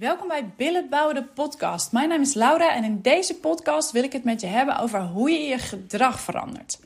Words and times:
Welkom 0.00 0.28
bij 0.28 0.50
Billet 0.56 0.90
Bouwen, 0.90 1.14
de 1.14 1.24
podcast. 1.24 1.92
Mijn 1.92 2.08
naam 2.08 2.20
is 2.20 2.34
Laura 2.34 2.74
en 2.74 2.84
in 2.84 3.00
deze 3.02 3.34
podcast 3.34 3.92
wil 3.92 4.02
ik 4.02 4.12
het 4.12 4.24
met 4.24 4.40
je 4.40 4.46
hebben 4.46 4.78
over 4.78 5.00
hoe 5.00 5.30
je 5.30 5.38
je 5.38 5.58
gedrag 5.58 6.20
verandert. 6.20 6.78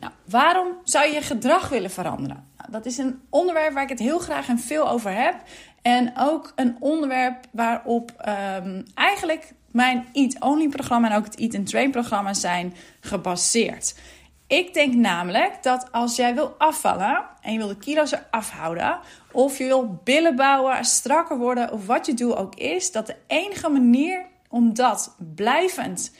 Nou, 0.00 0.12
waarom 0.24 0.68
zou 0.84 1.06
je 1.06 1.12
je 1.12 1.22
gedrag 1.22 1.68
willen 1.68 1.90
veranderen? 1.90 2.44
Nou, 2.56 2.70
dat 2.70 2.86
is 2.86 2.98
een 2.98 3.20
onderwerp 3.30 3.72
waar 3.72 3.82
ik 3.82 3.88
het 3.88 3.98
heel 3.98 4.18
graag 4.18 4.48
en 4.48 4.58
veel 4.58 4.88
over 4.88 5.14
heb. 5.14 5.34
En 5.82 6.12
ook 6.16 6.52
een 6.56 6.76
onderwerp 6.78 7.46
waarop 7.50 8.12
um, 8.64 8.84
eigenlijk 8.94 9.52
mijn 9.70 10.06
Eat 10.12 10.36
Only 10.40 10.68
programma 10.68 11.10
en 11.10 11.16
ook 11.16 11.24
het 11.24 11.36
Eat 11.36 11.54
and 11.54 11.66
Train 11.66 11.90
programma 11.90 12.34
zijn 12.34 12.74
gebaseerd. 13.00 13.94
Ik 14.48 14.74
denk 14.74 14.94
namelijk 14.94 15.62
dat 15.62 15.92
als 15.92 16.16
jij 16.16 16.34
wil 16.34 16.54
afvallen 16.58 17.26
en 17.40 17.52
je 17.52 17.58
wil 17.58 17.68
de 17.68 17.76
kilo's 17.76 18.12
eraf 18.12 18.50
houden, 18.50 18.98
of 19.32 19.58
je 19.58 19.64
wil 19.64 20.00
billen 20.04 20.36
bouwen, 20.36 20.84
strakker 20.84 21.38
worden, 21.38 21.72
of 21.72 21.86
wat 21.86 22.06
je 22.06 22.14
doel 22.14 22.38
ook 22.38 22.54
is, 22.54 22.92
dat 22.92 23.06
de 23.06 23.16
enige 23.26 23.68
manier 23.68 24.26
om 24.48 24.74
dat 24.74 25.14
blijvend 25.34 26.10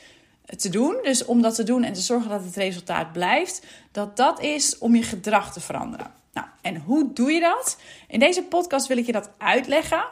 te 0.57 0.69
doen, 0.69 0.97
dus 1.03 1.25
om 1.25 1.41
dat 1.41 1.55
te 1.55 1.63
doen 1.63 1.83
en 1.83 1.93
te 1.93 2.01
zorgen 2.01 2.29
dat 2.29 2.43
het 2.43 2.55
resultaat 2.55 3.11
blijft, 3.11 3.65
dat 3.91 4.17
dat 4.17 4.41
is 4.41 4.77
om 4.77 4.95
je 4.95 5.03
gedrag 5.03 5.53
te 5.53 5.59
veranderen. 5.59 6.13
Nou, 6.33 6.47
en 6.61 6.77
hoe 6.77 7.13
doe 7.13 7.31
je 7.31 7.39
dat? 7.39 7.77
In 8.07 8.19
deze 8.19 8.43
podcast 8.43 8.87
wil 8.87 8.97
ik 8.97 9.05
je 9.05 9.11
dat 9.11 9.29
uitleggen. 9.37 10.05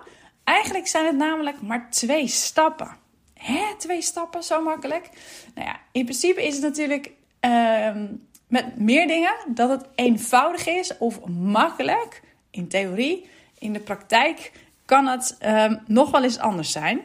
Eigenlijk 0.44 0.88
zijn 0.88 1.06
het 1.06 1.16
namelijk 1.16 1.62
maar 1.62 1.90
twee 1.90 2.28
stappen. 2.28 2.98
Hè, 3.34 3.64
twee 3.78 4.02
stappen, 4.02 4.44
zo 4.44 4.62
makkelijk? 4.62 5.10
Nou 5.56 5.68
ja, 5.68 5.80
in 5.92 6.04
principe 6.04 6.46
is 6.46 6.54
het 6.54 6.64
natuurlijk 6.64 7.12
Ehm, 7.48 8.06
met 8.48 8.80
meer 8.80 9.08
dingen 9.08 9.34
dat 9.48 9.70
het 9.70 9.86
eenvoudig 9.96 10.68
is 10.68 10.98
of 10.98 11.26
makkelijk 11.28 12.22
in 12.52 12.68
theorie. 12.68 13.30
In 13.60 13.74
de 13.74 13.80
praktijk 13.80 14.52
kan 14.86 15.08
het 15.08 15.36
ehm, 15.40 15.76
nog 15.86 16.12
wel 16.12 16.24
eens 16.24 16.38
anders 16.38 16.72
zijn. 16.72 17.02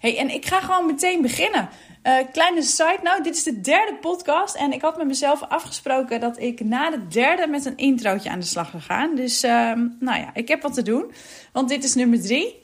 Hey, 0.00 0.18
en 0.18 0.30
ik 0.30 0.46
ga 0.46 0.60
gewoon 0.60 0.86
meteen 0.86 1.22
beginnen. 1.22 1.68
Uh, 2.02 2.16
kleine 2.32 2.62
side 2.62 2.98
note, 3.02 3.22
dit 3.22 3.36
is 3.36 3.42
de 3.42 3.60
derde 3.60 3.94
podcast. 3.94 4.54
En 4.54 4.72
ik 4.72 4.80
had 4.80 4.96
met 4.96 5.06
mezelf 5.06 5.42
afgesproken 5.42 6.20
dat 6.20 6.38
ik 6.38 6.64
na 6.64 6.90
de 6.90 7.06
derde 7.08 7.46
met 7.46 7.64
een 7.64 7.76
introotje 7.76 8.30
aan 8.30 8.40
de 8.40 8.46
slag 8.46 8.70
ga 8.70 8.78
gaan. 8.78 9.14
Dus 9.14 9.42
ehm, 9.42 9.88
nou 9.98 10.20
ja, 10.20 10.30
ik 10.34 10.48
heb 10.48 10.62
wat 10.62 10.74
te 10.74 10.82
doen. 10.82 11.12
Want 11.52 11.68
dit 11.68 11.84
is 11.84 11.94
nummer 11.94 12.20
drie. 12.20 12.62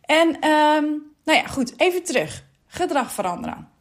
En 0.00 0.36
nou 1.24 1.38
ja, 1.38 1.46
goed, 1.46 1.80
even 1.80 2.02
terug. 2.02 2.44
Gedrag 2.66 3.12
veranderen. 3.12 3.75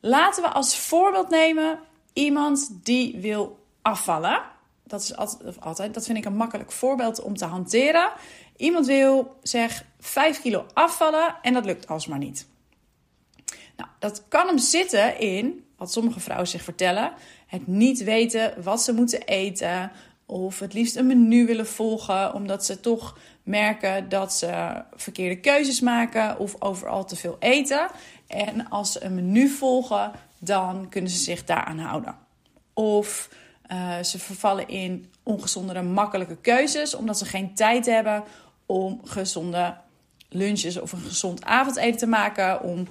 Laten 0.00 0.42
we 0.42 0.48
als 0.48 0.78
voorbeeld 0.78 1.28
nemen 1.28 1.78
iemand 2.12 2.70
die 2.82 3.16
wil 3.20 3.58
afvallen. 3.82 4.42
Dat 4.84 5.00
is 5.00 5.16
altijd, 5.60 5.94
dat 5.94 6.06
vind 6.06 6.18
ik 6.18 6.24
een 6.24 6.36
makkelijk 6.36 6.72
voorbeeld 6.72 7.20
om 7.20 7.36
te 7.36 7.44
hanteren. 7.44 8.12
Iemand 8.56 8.86
wil 8.86 9.36
zeg 9.42 9.84
5 10.00 10.40
kilo 10.40 10.66
afvallen 10.72 11.36
en 11.42 11.52
dat 11.52 11.64
lukt 11.64 11.88
alsmaar 11.88 12.18
niet. 12.18 12.46
Nou, 13.76 13.90
dat 13.98 14.22
kan 14.28 14.46
hem 14.46 14.58
zitten 14.58 15.18
in, 15.18 15.64
wat 15.76 15.92
sommige 15.92 16.20
vrouwen 16.20 16.48
zich 16.48 16.62
vertellen, 16.62 17.12
het 17.46 17.66
niet 17.66 18.04
weten 18.04 18.62
wat 18.62 18.82
ze 18.82 18.92
moeten 18.92 19.22
eten. 19.22 19.92
Of 20.26 20.58
het 20.58 20.72
liefst 20.72 20.96
een 20.96 21.06
menu 21.06 21.46
willen 21.46 21.66
volgen, 21.66 22.34
omdat 22.34 22.64
ze 22.64 22.80
toch 22.80 23.18
merken 23.42 24.08
dat 24.08 24.32
ze 24.32 24.82
verkeerde 24.94 25.40
keuzes 25.40 25.80
maken 25.80 26.38
of 26.38 26.56
overal 26.58 27.04
te 27.04 27.16
veel 27.16 27.36
eten. 27.38 27.88
En 28.30 28.68
als 28.68 28.92
ze 28.92 29.04
een 29.04 29.14
menu 29.14 29.48
volgen, 29.48 30.12
dan 30.38 30.88
kunnen 30.88 31.10
ze 31.10 31.18
zich 31.18 31.44
daaraan 31.44 31.78
houden. 31.78 32.16
Of 32.74 33.28
uh, 33.72 34.02
ze 34.02 34.18
vervallen 34.18 34.68
in 34.68 35.12
ongezondere, 35.22 35.82
makkelijke 35.82 36.36
keuzes, 36.36 36.94
omdat 36.94 37.18
ze 37.18 37.24
geen 37.24 37.54
tijd 37.54 37.86
hebben 37.86 38.24
om 38.66 39.00
gezonde 39.04 39.76
lunches 40.28 40.80
of 40.80 40.92
een 40.92 41.00
gezond 41.00 41.44
avondeten 41.44 41.98
te 41.98 42.06
maken, 42.06 42.62
om 42.62 42.86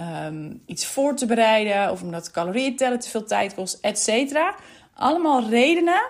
um, 0.00 0.62
iets 0.66 0.86
voor 0.86 1.16
te 1.16 1.26
bereiden, 1.26 1.90
of 1.90 2.02
omdat 2.02 2.30
calorieën 2.30 2.76
tellen 2.76 2.98
te 2.98 3.10
veel 3.10 3.24
tijd 3.24 3.54
kost, 3.54 3.78
etc. 3.80 4.38
Allemaal 4.94 5.48
redenen 5.48 6.02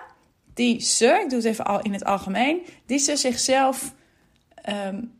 die 0.53 0.81
ze, 0.81 1.05
ik 1.23 1.29
doe 1.29 1.39
het 1.39 1.47
even 1.47 1.65
al 1.65 1.81
in 1.81 1.93
het 1.93 2.05
algemeen, 2.05 2.65
die 2.85 2.97
ze 2.97 3.15
zichzelf 3.15 3.93
um, 4.69 5.13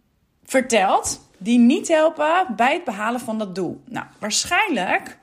vertelt 0.44 1.25
die 1.38 1.60
niet 1.60 1.88
helpen 1.88 2.46
bij 2.56 2.74
het 2.74 2.84
behalen 2.84 3.20
van 3.20 3.38
dat 3.38 3.56
doel. 3.56 3.82
Nou, 3.88 4.06
waarschijnlijk 4.20 5.18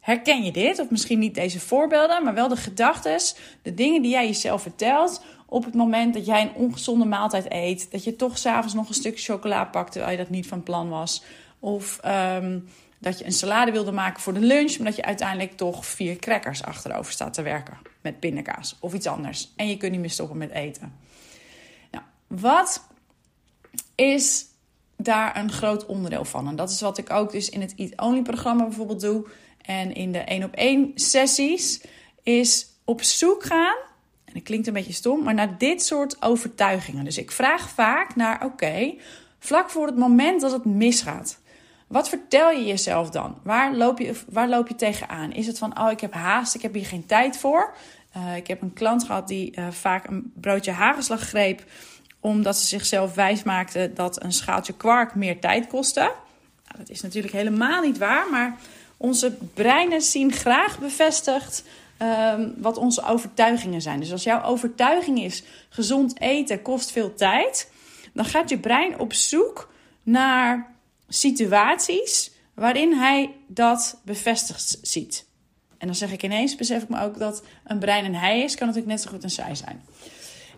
herken 0.00 0.44
je 0.44 0.52
dit, 0.52 0.78
of 0.78 0.90
misschien 0.90 1.18
niet 1.18 1.34
deze 1.34 1.60
voorbeelden, 1.60 2.24
maar 2.24 2.34
wel 2.34 2.48
de 2.48 2.56
gedachten, 2.56 3.18
de 3.62 3.74
dingen 3.74 4.02
die 4.02 4.10
jij 4.10 4.26
jezelf 4.26 4.62
vertelt 4.62 5.22
op 5.46 5.64
het 5.64 5.74
moment 5.74 6.14
dat 6.14 6.26
jij 6.26 6.42
een 6.42 6.54
ongezonde 6.54 7.04
maaltijd 7.04 7.52
eet, 7.52 7.90
dat 7.90 8.04
je 8.04 8.16
toch 8.16 8.38
s'avonds 8.38 8.74
nog 8.74 8.88
een 8.88 8.94
stukje 8.94 9.32
chocola 9.32 9.64
pakt 9.64 9.92
terwijl 9.92 10.12
je 10.12 10.18
dat 10.18 10.30
niet 10.30 10.46
van 10.46 10.62
plan 10.62 10.88
was. 10.88 11.22
Of 11.58 12.00
um, 12.04 12.68
dat 12.98 13.18
je 13.18 13.24
een 13.24 13.32
salade 13.32 13.70
wilde 13.70 13.92
maken 13.92 14.22
voor 14.22 14.34
de 14.34 14.40
lunch, 14.40 14.76
maar 14.76 14.86
dat 14.86 14.96
je 14.96 15.04
uiteindelijk 15.04 15.56
toch 15.56 15.86
vier 15.86 16.16
crackers 16.16 16.62
achterover 16.62 17.12
staat 17.12 17.34
te 17.34 17.42
werken 17.42 17.78
met 18.00 18.20
pindakaas 18.20 18.76
of 18.80 18.94
iets 18.94 19.06
anders. 19.06 19.52
En 19.56 19.68
je 19.68 19.76
kunt 19.76 19.92
niet 19.92 20.00
meer 20.00 20.10
stoppen 20.10 20.38
met 20.38 20.50
eten. 20.50 20.92
Nou, 21.90 22.04
wat 22.26 22.86
is 23.94 24.44
daar 25.02 25.36
een 25.36 25.52
groot 25.52 25.86
onderdeel 25.86 26.24
van. 26.24 26.48
En 26.48 26.56
dat 26.56 26.70
is 26.70 26.80
wat 26.80 26.98
ik 26.98 27.10
ook 27.10 27.32
dus 27.32 27.48
in 27.48 27.60
het 27.60 27.74
Eat 27.76 28.00
Only 28.00 28.22
programma 28.22 28.64
bijvoorbeeld 28.64 29.00
doe. 29.00 29.26
En 29.62 29.94
in 29.94 30.12
de 30.12 30.18
1 30.18 30.44
op 30.44 30.54
1 30.54 30.92
sessies 30.94 31.80
is 32.22 32.66
op 32.84 33.02
zoek 33.02 33.44
gaan. 33.44 33.76
En 34.24 34.32
dat 34.34 34.42
klinkt 34.42 34.66
een 34.66 34.72
beetje 34.72 34.92
stom, 34.92 35.22
maar 35.22 35.34
naar 35.34 35.58
dit 35.58 35.82
soort 35.82 36.22
overtuigingen. 36.22 37.04
Dus 37.04 37.18
ik 37.18 37.30
vraag 37.30 37.70
vaak 37.70 38.16
naar: 38.16 38.44
oké, 38.44 38.94
vlak 39.38 39.70
voor 39.70 39.86
het 39.86 39.96
moment 39.96 40.40
dat 40.40 40.52
het 40.52 40.64
misgaat. 40.64 41.38
Wat 41.86 42.08
vertel 42.08 42.50
je 42.50 42.64
jezelf 42.64 43.10
dan? 43.10 43.38
Waar 43.42 43.74
loop 43.74 43.98
je, 43.98 44.20
waar 44.28 44.48
loop 44.48 44.68
je 44.68 44.74
tegenaan? 44.74 45.32
Is 45.32 45.46
het 45.46 45.58
van, 45.58 45.80
oh, 45.80 45.90
ik 45.90 46.00
heb 46.00 46.12
haast, 46.12 46.54
ik 46.54 46.62
heb 46.62 46.74
hier 46.74 46.86
geen 46.86 47.06
tijd 47.06 47.36
voor? 47.36 47.74
Uh, 48.16 48.36
ik 48.36 48.46
heb 48.46 48.62
een 48.62 48.72
klant 48.72 49.04
gehad 49.04 49.28
die 49.28 49.56
uh, 49.58 49.70
vaak 49.70 50.06
een 50.06 50.32
broodje 50.34 50.70
hagelslag 50.70 51.20
greep 51.20 51.64
omdat 52.20 52.56
ze 52.56 52.66
zichzelf 52.66 53.14
wijs 53.14 53.42
maakte 53.42 53.90
dat 53.94 54.22
een 54.22 54.32
schaaltje 54.32 54.72
kwark 54.72 55.14
meer 55.14 55.40
tijd 55.40 55.66
kostte. 55.66 56.00
Nou, 56.00 56.78
dat 56.78 56.88
is 56.88 57.00
natuurlijk 57.00 57.34
helemaal 57.34 57.82
niet 57.82 57.98
waar, 57.98 58.30
maar 58.30 58.58
onze 58.96 59.36
breinen 59.54 60.02
zien 60.02 60.32
graag 60.32 60.78
bevestigd 60.78 61.64
um, 62.02 62.54
wat 62.56 62.76
onze 62.76 63.04
overtuigingen 63.04 63.82
zijn. 63.82 64.00
Dus 64.00 64.12
als 64.12 64.22
jouw 64.22 64.42
overtuiging 64.42 65.22
is: 65.22 65.42
gezond 65.68 66.20
eten 66.20 66.62
kost 66.62 66.90
veel 66.90 67.14
tijd, 67.14 67.70
dan 68.12 68.24
gaat 68.24 68.48
je 68.48 68.58
brein 68.58 68.98
op 68.98 69.12
zoek 69.12 69.72
naar 70.02 70.74
situaties 71.08 72.30
waarin 72.54 72.92
hij 72.92 73.34
dat 73.46 74.00
bevestigd 74.04 74.78
ziet. 74.82 75.26
En 75.78 75.86
dan 75.86 75.96
zeg 75.96 76.12
ik 76.12 76.22
ineens, 76.22 76.56
besef 76.56 76.82
ik 76.82 76.88
me 76.88 77.00
ook 77.00 77.18
dat 77.18 77.42
een 77.64 77.78
brein 77.78 78.04
een 78.04 78.14
hij 78.14 78.40
is, 78.40 78.54
kan 78.54 78.66
natuurlijk 78.66 78.92
net 78.92 79.02
zo 79.02 79.10
goed 79.10 79.24
een 79.24 79.30
zij 79.30 79.54
zijn. 79.54 79.82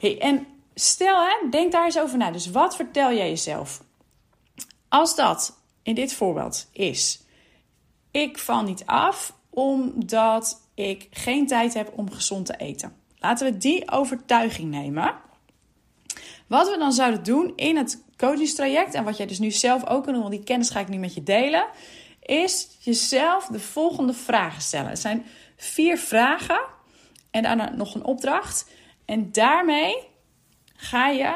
Hey, 0.01 0.21
en 0.21 0.47
stel, 0.75 1.27
denk 1.51 1.73
daar 1.73 1.85
eens 1.85 1.99
over 1.99 2.19
na. 2.19 2.31
Dus 2.31 2.51
wat 2.51 2.77
vertel 2.77 3.13
jij 3.13 3.29
jezelf? 3.29 3.83
Als 4.89 5.17
dat 5.17 5.59
in 5.83 5.95
dit 5.95 6.13
voorbeeld 6.13 6.69
is: 6.73 7.23
ik 8.11 8.39
val 8.39 8.63
niet 8.63 8.87
af 8.87 9.35
omdat 9.51 10.69
ik 10.75 11.09
geen 11.11 11.47
tijd 11.47 11.75
heb 11.75 11.93
om 11.97 12.11
gezond 12.11 12.47
te 12.47 12.57
eten. 12.57 12.97
Laten 13.19 13.53
we 13.53 13.59
die 13.59 13.91
overtuiging 13.91 14.71
nemen. 14.71 15.15
Wat 16.47 16.71
we 16.71 16.79
dan 16.79 16.93
zouden 16.93 17.23
doen 17.23 17.53
in 17.57 17.77
het 17.77 18.03
coachingstraject, 18.17 18.95
en 18.95 19.05
wat 19.05 19.17
jij 19.17 19.27
dus 19.27 19.39
nu 19.39 19.51
zelf 19.51 19.87
ook 19.87 20.05
kan 20.05 20.13
doen, 20.13 20.23
want 20.23 20.35
die 20.35 20.45
kennis 20.45 20.71
ga 20.71 20.81
ik 20.81 20.89
nu 20.89 20.97
met 20.97 21.15
je 21.15 21.23
delen, 21.23 21.67
is 22.23 22.69
jezelf 22.79 23.47
de 23.47 23.61
volgende 23.61 24.13
vragen 24.13 24.63
stellen. 24.63 24.89
Het 24.89 24.99
zijn 24.99 25.27
vier 25.57 25.99
vragen 25.99 26.61
en 27.31 27.43
daarna 27.43 27.71
nog 27.71 27.95
een 27.95 28.05
opdracht. 28.05 28.71
En 29.05 29.33
daarmee 29.33 29.97
ga 30.83 31.09
je, 31.09 31.35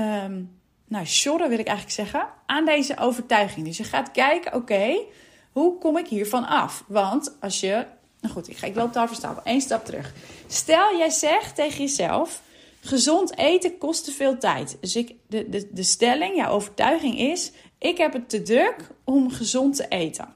um, 0.00 0.58
nou, 0.88 1.06
wil 1.24 1.58
ik 1.58 1.66
eigenlijk 1.66 1.90
zeggen, 1.90 2.28
aan 2.46 2.64
deze 2.64 2.98
overtuiging. 2.98 3.66
Dus 3.66 3.76
je 3.76 3.84
gaat 3.84 4.10
kijken, 4.10 4.54
oké, 4.54 4.96
hoe 5.52 5.78
kom 5.78 5.96
ik 5.96 6.06
hiervan 6.06 6.46
af? 6.46 6.84
Want 6.86 7.36
als 7.40 7.60
je, 7.60 7.86
nou 8.20 8.34
goed, 8.34 8.48
ik, 8.48 8.56
ga, 8.56 8.66
ik 8.66 8.74
loop 8.74 8.92
daar 8.92 9.06
verstapel, 9.06 9.42
één 9.42 9.60
stap 9.60 9.84
terug. 9.84 10.12
Stel, 10.46 10.96
jij 10.96 11.10
zegt 11.10 11.54
tegen 11.54 11.80
jezelf, 11.80 12.42
gezond 12.80 13.36
eten 13.36 13.78
kost 13.78 14.04
te 14.04 14.12
veel 14.12 14.38
tijd. 14.38 14.76
Dus 14.80 14.96
ik, 14.96 15.14
de, 15.28 15.48
de, 15.48 15.68
de 15.72 15.82
stelling, 15.82 16.36
jouw 16.36 16.50
overtuiging 16.50 17.18
is, 17.18 17.52
ik 17.78 17.98
heb 17.98 18.12
het 18.12 18.28
te 18.28 18.42
druk 18.42 18.90
om 19.04 19.30
gezond 19.30 19.76
te 19.76 19.88
eten. 19.88 20.34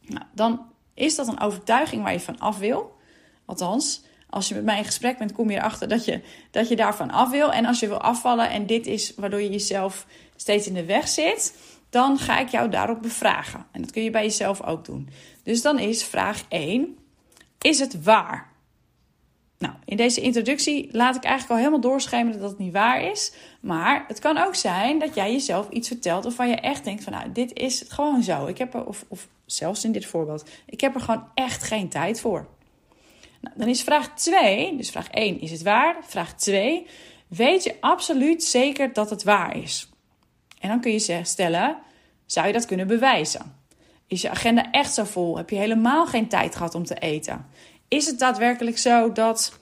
Nou, 0.00 0.24
dan 0.32 0.66
is 0.94 1.14
dat 1.16 1.28
een 1.28 1.40
overtuiging 1.40 2.02
waar 2.02 2.12
je 2.12 2.20
van 2.20 2.38
af 2.38 2.58
wil. 2.58 2.96
Althans, 3.44 4.02
als 4.34 4.48
je 4.48 4.54
met 4.54 4.64
mij 4.64 4.78
in 4.78 4.84
gesprek 4.84 5.18
bent, 5.18 5.32
kom 5.32 5.50
je 5.50 5.56
erachter 5.56 5.88
dat 5.88 6.04
je, 6.04 6.20
dat 6.50 6.68
je 6.68 6.76
daarvan 6.76 7.10
af 7.10 7.30
wil. 7.30 7.52
En 7.52 7.66
als 7.66 7.80
je 7.80 7.88
wil 7.88 8.00
afvallen 8.00 8.50
en 8.50 8.66
dit 8.66 8.86
is 8.86 9.12
waardoor 9.16 9.40
je 9.40 9.50
jezelf 9.50 10.06
steeds 10.36 10.66
in 10.66 10.74
de 10.74 10.84
weg 10.84 11.08
zit, 11.08 11.56
dan 11.90 12.18
ga 12.18 12.38
ik 12.38 12.48
jou 12.48 12.70
daarop 12.70 13.02
bevragen. 13.02 13.66
En 13.72 13.82
dat 13.82 13.90
kun 13.90 14.02
je 14.02 14.10
bij 14.10 14.22
jezelf 14.22 14.62
ook 14.62 14.84
doen. 14.84 15.08
Dus 15.42 15.62
dan 15.62 15.78
is 15.78 16.04
vraag 16.04 16.44
1: 16.48 16.98
Is 17.60 17.78
het 17.78 18.02
waar? 18.02 18.52
Nou, 19.58 19.74
in 19.84 19.96
deze 19.96 20.20
introductie 20.20 20.88
laat 20.92 21.16
ik 21.16 21.24
eigenlijk 21.24 21.52
al 21.52 21.58
helemaal 21.58 21.90
doorschemeren 21.90 22.40
dat 22.40 22.50
het 22.50 22.58
niet 22.58 22.72
waar 22.72 23.02
is. 23.02 23.32
Maar 23.60 24.04
het 24.08 24.18
kan 24.18 24.38
ook 24.38 24.54
zijn 24.54 24.98
dat 24.98 25.14
jij 25.14 25.32
jezelf 25.32 25.68
iets 25.68 25.88
vertelt 25.88 26.24
waarvan 26.24 26.48
je 26.48 26.56
echt 26.56 26.84
denkt 26.84 27.04
van 27.04 27.12
nou, 27.12 27.32
dit 27.32 27.52
is 27.52 27.84
gewoon 27.88 28.22
zo. 28.22 28.46
Ik 28.46 28.58
heb 28.58 28.74
er, 28.74 28.84
of, 28.84 29.04
of 29.08 29.28
zelfs 29.46 29.84
in 29.84 29.92
dit 29.92 30.06
voorbeeld, 30.06 30.44
ik 30.66 30.80
heb 30.80 30.94
er 30.94 31.00
gewoon 31.00 31.24
echt 31.34 31.62
geen 31.62 31.88
tijd 31.88 32.20
voor. 32.20 32.46
Nou, 33.44 33.56
dan 33.56 33.68
is 33.68 33.82
vraag 33.82 34.14
2, 34.14 34.76
dus 34.76 34.90
vraag 34.90 35.08
1, 35.08 35.40
is 35.40 35.50
het 35.50 35.62
waar? 35.62 35.96
Vraag 36.00 36.34
2, 36.34 36.86
weet 37.28 37.64
je 37.64 37.76
absoluut 37.80 38.44
zeker 38.44 38.92
dat 38.92 39.10
het 39.10 39.22
waar 39.22 39.56
is? 39.56 39.88
En 40.60 40.68
dan 40.68 40.80
kun 40.80 40.92
je 40.92 41.20
stellen, 41.22 41.76
zou 42.26 42.46
je 42.46 42.52
dat 42.52 42.66
kunnen 42.66 42.86
bewijzen? 42.86 43.62
Is 44.06 44.22
je 44.22 44.30
agenda 44.30 44.70
echt 44.70 44.94
zo 44.94 45.04
vol? 45.04 45.36
Heb 45.36 45.50
je 45.50 45.56
helemaal 45.56 46.06
geen 46.06 46.28
tijd 46.28 46.56
gehad 46.56 46.74
om 46.74 46.84
te 46.84 46.94
eten? 46.94 47.46
Is 47.88 48.06
het 48.06 48.18
daadwerkelijk 48.18 48.78
zo 48.78 49.12
dat 49.12 49.58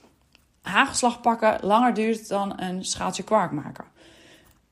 hagelslag 0.61 1.21
pakken 1.21 1.57
langer 1.61 1.93
duurt 1.93 2.27
dan 2.27 2.61
een 2.61 2.85
schaaltje 2.85 3.23
kwark 3.23 3.51
maken? 3.51 3.85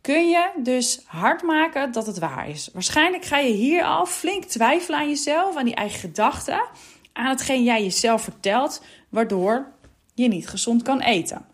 Kun 0.02 0.30
je 0.30 0.52
dus 0.58 1.02
hard 1.06 1.42
maken 1.42 1.92
dat 1.92 2.06
het 2.06 2.20
waar 2.20 2.50
is? 2.50 2.70
Waarschijnlijk 2.74 3.26
ga 3.26 3.38
je 3.38 3.54
hier 3.54 3.84
al 3.84 4.06
flink 4.06 4.44
twijfelen 4.44 5.00
aan 5.00 5.10
jezelf, 5.10 5.56
aan 5.56 5.66
die 5.66 5.76
eigen 5.76 6.00
gedachten, 6.00 6.62
aan 7.14 7.30
hetgeen 7.30 7.64
jij 7.64 7.84
jezelf 7.84 8.22
vertelt, 8.22 8.84
waardoor 9.10 9.72
je 10.14 10.28
niet 10.28 10.48
gezond 10.48 10.82
kan 10.82 11.00
eten. 11.00 11.46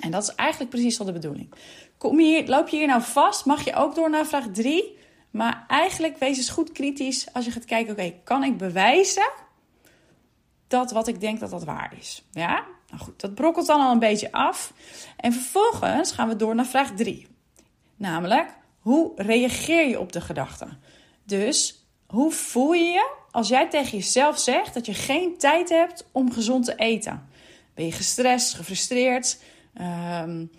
En 0.00 0.10
dat 0.10 0.22
is 0.22 0.34
eigenlijk 0.34 0.70
precies 0.70 0.98
al 0.98 1.06
de 1.06 1.12
bedoeling. 1.12 1.54
Kom 1.98 2.18
hier, 2.18 2.46
loop 2.46 2.68
je 2.68 2.76
hier 2.76 2.86
nou 2.86 3.02
vast, 3.02 3.44
mag 3.44 3.64
je 3.64 3.74
ook 3.74 3.94
door 3.94 4.10
naar 4.10 4.26
vraag 4.26 4.46
3. 4.52 4.96
Maar 5.30 5.64
eigenlijk 5.68 6.18
wees 6.18 6.36
eens 6.36 6.48
goed 6.48 6.72
kritisch 6.72 7.26
als 7.32 7.44
je 7.44 7.50
gaat 7.50 7.64
kijken: 7.64 7.92
oké, 7.92 8.14
kan 8.24 8.44
ik 8.44 8.58
bewijzen 8.58 9.30
dat 10.68 10.90
wat 10.90 11.08
ik 11.08 11.20
denk 11.20 11.40
dat 11.40 11.50
dat 11.50 11.64
waar 11.64 11.94
is? 11.98 12.24
Ja, 12.32 12.64
nou 12.88 13.02
goed, 13.02 13.20
dat 13.20 13.34
brokkelt 13.34 13.66
dan 13.66 13.80
al 13.80 13.92
een 13.92 13.98
beetje 13.98 14.32
af. 14.32 14.72
En 15.16 15.32
vervolgens 15.32 16.12
gaan 16.12 16.28
we 16.28 16.36
door 16.36 16.54
naar 16.54 16.66
vraag 16.66 16.90
3. 16.90 17.26
Namelijk, 17.96 18.54
hoe 18.80 19.12
reageer 19.16 19.88
je 19.88 20.00
op 20.00 20.12
de 20.12 20.20
gedachten? 20.20 20.80
Dus 21.24 21.86
hoe 22.06 22.30
voel 22.30 22.72
je 22.72 22.84
je 22.84 23.14
als 23.36 23.48
jij 23.48 23.68
tegen 23.68 23.98
jezelf 23.98 24.38
zegt 24.38 24.74
dat 24.74 24.86
je 24.86 24.94
geen 24.94 25.38
tijd 25.38 25.68
hebt 25.68 26.04
om 26.12 26.32
gezond 26.32 26.64
te 26.64 26.74
eten? 26.74 27.28
Ben 27.74 27.84
je 27.84 27.92
gestrest, 27.92 28.54
gefrustreerd? 28.54 29.38
Um, 30.22 30.50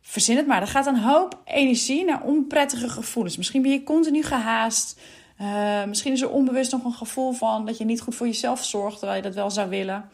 verzin 0.00 0.36
het 0.36 0.46
maar. 0.46 0.60
Er 0.60 0.68
gaat 0.68 0.86
een 0.86 0.98
hoop 0.98 1.40
energie 1.44 2.04
naar 2.04 2.22
onprettige 2.22 2.88
gevoelens. 2.88 3.36
Misschien 3.36 3.62
ben 3.62 3.70
je 3.70 3.82
continu 3.82 4.22
gehaast. 4.22 5.00
Uh, 5.40 5.84
misschien 5.84 6.12
is 6.12 6.20
er 6.20 6.30
onbewust 6.30 6.72
nog 6.72 6.84
een 6.84 6.92
gevoel 6.92 7.32
van 7.32 7.66
dat 7.66 7.78
je 7.78 7.84
niet 7.84 8.00
goed 8.00 8.14
voor 8.14 8.26
jezelf 8.26 8.64
zorgt, 8.64 8.98
terwijl 8.98 9.18
je 9.18 9.26
dat 9.26 9.34
wel 9.34 9.50
zou 9.50 9.68
willen. 9.68 10.08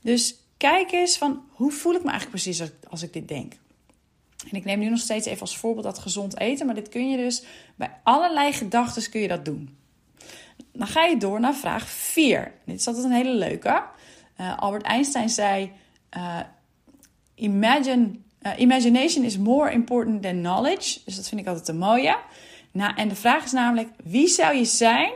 Dus 0.00 0.34
kijk 0.56 0.92
eens 0.92 1.18
van 1.18 1.42
hoe 1.50 1.72
voel 1.72 1.94
ik 1.94 2.02
me 2.02 2.10
eigenlijk 2.10 2.42
precies 2.42 2.70
als 2.88 3.02
ik 3.02 3.12
dit 3.12 3.28
denk. 3.28 3.52
En 4.50 4.56
ik 4.56 4.64
neem 4.64 4.78
nu 4.78 4.88
nog 4.88 4.98
steeds 4.98 5.26
even 5.26 5.40
als 5.40 5.56
voorbeeld 5.56 5.84
dat 5.84 5.98
gezond 5.98 6.38
eten, 6.38 6.66
maar 6.66 6.74
dit 6.74 6.88
kun 6.88 7.10
je 7.10 7.16
dus 7.16 7.42
bij 7.76 7.90
allerlei 8.02 8.52
gedachten 8.52 9.10
kun 9.10 9.20
je 9.20 9.28
dat 9.28 9.44
doen. 9.44 9.76
Dan 10.72 10.86
ga 10.86 11.04
je 11.04 11.16
door 11.16 11.40
naar 11.40 11.54
vraag 11.54 11.88
4. 11.88 12.52
Dit 12.64 12.80
is 12.80 12.86
altijd 12.86 13.04
een 13.04 13.12
hele 13.12 13.34
leuke. 13.34 13.82
Uh, 14.40 14.58
Albert 14.58 14.82
Einstein 14.82 15.28
zei: 15.28 15.72
uh, 16.16 16.40
Imagine 17.34 18.10
uh, 18.42 18.52
imagination 18.58 19.24
is 19.24 19.38
more 19.38 19.72
important 19.72 20.22
than 20.22 20.38
knowledge. 20.38 21.00
Dus 21.04 21.16
dat 21.16 21.28
vind 21.28 21.40
ik 21.40 21.46
altijd 21.46 21.68
een 21.68 21.78
mooie. 21.78 22.16
Nou, 22.72 22.94
en 22.96 23.08
de 23.08 23.14
vraag 23.14 23.44
is 23.44 23.52
namelijk: 23.52 23.88
wie 24.04 24.28
zou 24.28 24.56
je 24.56 24.64
zijn 24.64 25.12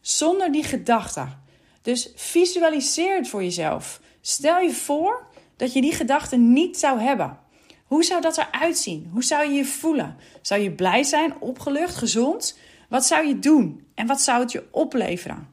zonder 0.00 0.52
die 0.52 0.64
gedachten? 0.64 1.42
Dus 1.82 2.10
visualiseer 2.14 3.16
het 3.16 3.28
voor 3.28 3.42
jezelf. 3.42 4.00
Stel 4.20 4.60
je 4.60 4.72
voor 4.72 5.26
dat 5.56 5.72
je 5.72 5.80
die 5.80 5.92
gedachten 5.92 6.52
niet 6.52 6.78
zou 6.78 7.00
hebben. 7.00 7.38
Hoe 7.84 8.04
zou 8.04 8.20
dat 8.20 8.38
eruit 8.38 8.78
zien? 8.78 9.08
Hoe 9.12 9.24
zou 9.24 9.48
je 9.48 9.54
je 9.54 9.64
voelen? 9.64 10.16
Zou 10.42 10.60
je 10.60 10.70
blij 10.70 11.02
zijn, 11.02 11.40
opgelucht, 11.40 11.94
gezond? 11.94 12.58
Wat 12.88 13.06
zou 13.06 13.26
je 13.26 13.38
doen? 13.38 13.86
En 13.94 14.06
wat 14.06 14.20
zou 14.20 14.40
het 14.40 14.52
je 14.52 14.68
opleveren? 14.70 15.48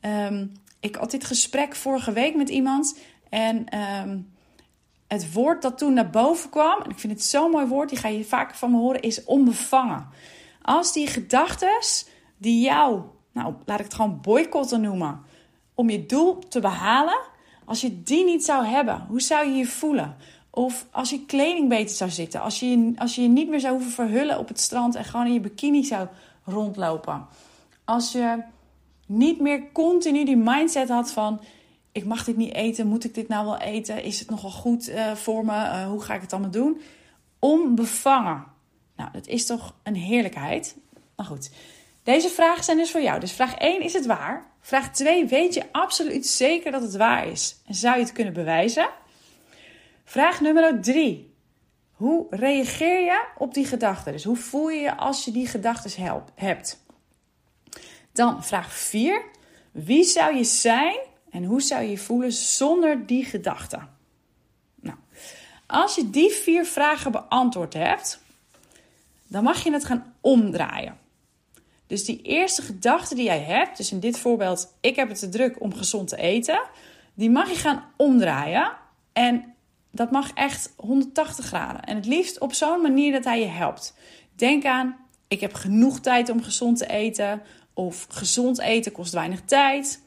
Um, 0.00 0.52
ik 0.80 0.94
had 0.94 1.10
dit 1.10 1.24
gesprek 1.24 1.76
vorige 1.76 2.12
week 2.12 2.34
met 2.34 2.48
iemand. 2.48 2.98
En 3.28 3.78
um, 3.78 4.32
het 5.06 5.32
woord 5.32 5.62
dat 5.62 5.78
toen 5.78 5.92
naar 5.92 6.10
boven 6.10 6.50
kwam, 6.50 6.82
en 6.82 6.90
ik 6.90 6.98
vind 6.98 7.12
het 7.12 7.22
zo'n 7.22 7.50
mooi 7.50 7.66
woord, 7.66 7.88
die 7.88 7.98
ga 7.98 8.08
je 8.08 8.24
vaker 8.24 8.56
van 8.56 8.70
me 8.70 8.76
horen, 8.76 9.00
is 9.02 9.24
onbevangen. 9.24 10.08
Als 10.62 10.92
die 10.92 11.06
gedachten 11.06 11.78
die 12.36 12.60
jou, 12.60 13.02
nou 13.32 13.54
laat 13.64 13.78
ik 13.78 13.84
het 13.84 13.94
gewoon 13.94 14.20
boycotten 14.20 14.80
noemen, 14.80 15.20
om 15.74 15.90
je 15.90 16.06
doel 16.06 16.38
te 16.38 16.60
behalen, 16.60 17.18
als 17.64 17.80
je 17.80 18.02
die 18.02 18.24
niet 18.24 18.44
zou 18.44 18.66
hebben, 18.66 19.04
hoe 19.08 19.20
zou 19.20 19.46
je 19.46 19.54
je 19.54 19.66
voelen? 19.66 20.16
Of 20.50 20.86
als 20.90 21.10
je 21.10 21.26
kleding 21.26 21.68
beter 21.68 21.96
zou 21.96 22.10
zitten, 22.10 22.40
als 22.40 22.60
je, 22.60 22.92
als 22.96 23.14
je 23.14 23.22
je 23.22 23.28
niet 23.28 23.48
meer 23.48 23.60
zou 23.60 23.74
hoeven 23.74 23.92
verhullen 23.92 24.38
op 24.38 24.48
het 24.48 24.60
strand 24.60 24.94
en 24.94 25.04
gewoon 25.04 25.26
in 25.26 25.32
je 25.32 25.40
bikini 25.40 25.84
zou 25.84 26.08
rondlopen. 26.46 27.26
Als 27.84 28.12
je 28.12 28.42
niet 29.06 29.40
meer 29.40 29.72
continu 29.72 30.24
die 30.24 30.36
mindset 30.36 30.88
had 30.88 31.12
van 31.12 31.40
ik 31.96 32.04
mag 32.04 32.24
dit 32.24 32.36
niet 32.36 32.54
eten, 32.54 32.86
moet 32.86 33.04
ik 33.04 33.14
dit 33.14 33.28
nou 33.28 33.44
wel 33.44 33.58
eten? 33.58 34.02
Is 34.02 34.18
het 34.18 34.30
nogal 34.30 34.50
goed 34.50 34.88
uh, 34.88 35.12
voor 35.14 35.44
me? 35.44 35.52
Uh, 35.52 35.86
hoe 35.86 36.02
ga 36.02 36.14
ik 36.14 36.20
het 36.20 36.32
allemaal 36.32 36.50
doen? 36.50 36.80
Onbevangen. 37.38 38.44
Nou, 38.96 39.10
dat 39.12 39.26
is 39.26 39.46
toch 39.46 39.74
een 39.82 39.94
heerlijkheid? 39.94 40.76
Maar 41.16 41.26
goed, 41.26 41.50
deze 42.02 42.28
vragen 42.28 42.64
zijn 42.64 42.76
dus 42.76 42.90
voor 42.90 43.02
jou. 43.02 43.20
Dus 43.20 43.32
vraag 43.32 43.54
1, 43.54 43.82
is 43.82 43.92
het 43.92 44.06
waar? 44.06 44.46
Vraag 44.60 44.92
2, 44.92 45.26
weet 45.26 45.54
je 45.54 45.62
absoluut 45.72 46.26
zeker 46.26 46.72
dat 46.72 46.82
het 46.82 46.96
waar 46.96 47.26
is? 47.26 47.56
En 47.66 47.74
zou 47.74 47.96
je 47.96 48.02
het 48.02 48.12
kunnen 48.12 48.32
bewijzen? 48.32 48.88
Vraag 50.04 50.40
nummer 50.40 50.80
3. 50.80 51.34
Hoe 51.96 52.26
reageer 52.30 53.00
je 53.00 53.24
op 53.38 53.54
die 53.54 53.64
gedachten? 53.64 54.12
Dus 54.12 54.24
hoe 54.24 54.36
voel 54.36 54.68
je 54.68 54.80
je 54.80 54.96
als 54.96 55.24
je 55.24 55.30
die 55.30 55.46
gedachten 55.46 56.22
hebt? 56.34 56.84
Dan 58.12 58.44
vraag 58.44 58.72
4. 58.72 59.24
Wie 59.72 60.04
zou 60.04 60.36
je 60.36 60.44
zijn 60.44 60.96
en 61.30 61.44
hoe 61.44 61.62
zou 61.62 61.82
je 61.82 61.90
je 61.90 61.98
voelen 61.98 62.32
zonder 62.32 63.06
die 63.06 63.24
gedachten? 63.24 63.88
Nou, 64.80 64.96
als 65.66 65.94
je 65.94 66.10
die 66.10 66.30
vier 66.30 66.64
vragen 66.64 67.12
beantwoord 67.12 67.74
hebt, 67.74 68.20
dan 69.26 69.44
mag 69.44 69.64
je 69.64 69.72
het 69.72 69.84
gaan 69.84 70.14
omdraaien. 70.20 70.98
Dus 71.86 72.04
die 72.04 72.22
eerste 72.22 72.62
gedachte 72.62 73.14
die 73.14 73.24
jij 73.24 73.40
hebt, 73.40 73.76
dus 73.76 73.92
in 73.92 74.00
dit 74.00 74.18
voorbeeld, 74.18 74.74
ik 74.80 74.96
heb 74.96 75.08
het 75.08 75.18
te 75.18 75.28
druk 75.28 75.60
om 75.60 75.74
gezond 75.74 76.08
te 76.08 76.16
eten, 76.16 76.62
die 77.14 77.30
mag 77.30 77.48
je 77.48 77.56
gaan 77.56 77.84
omdraaien. 77.96 78.72
En 79.12 79.55
dat 79.96 80.10
mag 80.10 80.30
echt 80.34 80.72
180 80.76 81.44
graden. 81.44 81.84
En 81.84 81.96
het 81.96 82.06
liefst 82.06 82.38
op 82.38 82.52
zo'n 82.52 82.80
manier 82.80 83.12
dat 83.12 83.24
hij 83.24 83.40
je 83.40 83.46
helpt. 83.46 83.94
Denk 84.36 84.64
aan, 84.64 84.96
ik 85.28 85.40
heb 85.40 85.54
genoeg 85.54 86.00
tijd 86.00 86.30
om 86.30 86.42
gezond 86.42 86.78
te 86.78 86.86
eten. 86.86 87.42
Of 87.74 88.06
gezond 88.08 88.58
eten 88.58 88.92
kost 88.92 89.12
weinig 89.12 89.40
tijd. 89.40 90.02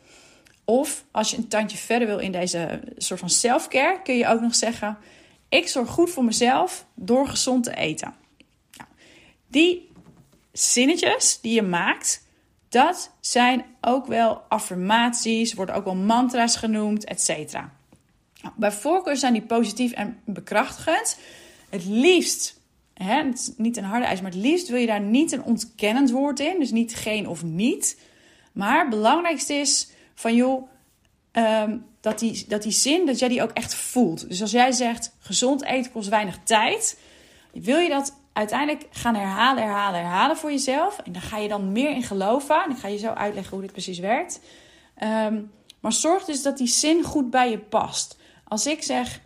Of 0.66 1.06
als 1.12 1.32
je 1.32 1.38
een 1.38 1.48
tandje 1.48 1.78
verder 1.78 2.08
wil 2.08 2.20
in 2.20 2.32
deze 2.32 2.82
soort 2.98 3.20
van 3.20 3.30
self-care, 3.30 4.02
kun 4.02 4.18
je 4.18 4.28
ook 4.28 4.42
nog 4.42 4.56
zeggen: 4.56 4.98
Ik 5.50 5.68
zorg 5.68 5.90
goed 5.90 6.10
voor 6.10 6.24
mezelf 6.24 6.86
door 6.96 7.28
gezond 7.28 7.64
te 7.64 7.76
eten. 7.76 8.14
Nou, 8.78 8.90
die 9.48 9.92
zinnetjes 10.52 11.42
die 11.42 11.54
je 11.54 11.62
maakt, 11.62 12.28
dat 12.70 13.12
zijn 13.20 13.66
ook 13.82 14.06
wel 14.06 14.42
affirmaties, 14.50 15.54
worden 15.54 15.76
ook 15.76 15.86
wel 15.86 15.96
mantra's 15.96 16.56
genoemd, 16.56 17.06
etc. 17.06 17.56
Bij 18.56 18.72
voorkeur 18.72 19.18
zijn 19.18 19.34
die 19.34 19.42
positief 19.42 19.92
en 19.92 20.20
bekrachtigend. 20.26 21.18
Het 21.70 21.86
liefst, 21.86 22.62
hè, 22.94 23.24
het 23.24 23.40
is 23.40 23.52
niet 23.58 23.78
een 23.78 23.84
harde 23.84 24.06
eis, 24.06 24.22
maar 24.22 24.32
het 24.32 24.40
liefst 24.40 24.68
wil 24.68 24.80
je 24.80 24.88
daar 24.88 25.02
niet 25.02 25.32
een 25.32 25.44
ontkennend 25.44 26.12
woord 26.12 26.40
in. 26.40 26.60
Dus 26.60 26.72
niet 26.72 26.96
geen 26.96 27.28
of 27.28 27.44
niet. 27.44 28.00
Maar 28.52 28.80
het 28.80 28.90
belangrijkste 28.90 29.54
is 29.54 29.90
van 30.16 30.36
joh, 30.36 30.70
ehm, 31.32 31.78
dat, 32.02 32.20
die, 32.20 32.46
dat 32.48 32.64
die 32.64 32.72
zin, 32.72 33.06
dat 33.06 33.20
jij 33.20 33.28
die 33.28 33.42
ook 33.42 33.52
echt 33.52 33.76
voelt. 33.76 34.30
Dus 34.30 34.42
als 34.42 34.52
jij 34.52 34.72
zegt, 34.72 35.16
gezond 35.20 35.64
eten 35.64 35.92
kost 35.92 36.10
weinig 36.10 36.40
tijd, 36.44 37.00
wil 37.54 37.78
je 37.78 37.90
dat 37.90 38.18
uiteindelijk 38.34 38.88
gaan 38.92 39.16
herhalen, 39.16 39.64
herhalen, 39.64 40.00
herhalen 40.00 40.38
voor 40.38 40.52
jezelf. 40.52 41.00
En 41.00 41.12
daar 41.12 41.22
ga 41.22 41.38
je 41.38 41.48
dan 41.48 41.72
meer 41.72 41.90
in 41.90 42.04
geloven. 42.04 42.64
En 42.64 42.72
ik 42.72 42.78
ga 42.78 42.88
je 42.88 42.98
zo 42.98 43.08
uitleggen 43.08 43.52
hoe 43.52 43.62
dit 43.62 43.72
precies 43.72 44.00
werkt. 44.00 44.40
Ehm, 44.96 45.42
maar 45.80 45.94
zorg 45.94 46.26
dus 46.26 46.42
dat 46.42 46.58
die 46.58 46.68
zin 46.68 47.04
goed 47.04 47.30
bij 47.30 47.50
je 47.50 47.60
past. 47.60 48.18
Als 48.50 48.66
ik 48.66 48.84
zeg, 48.84 49.20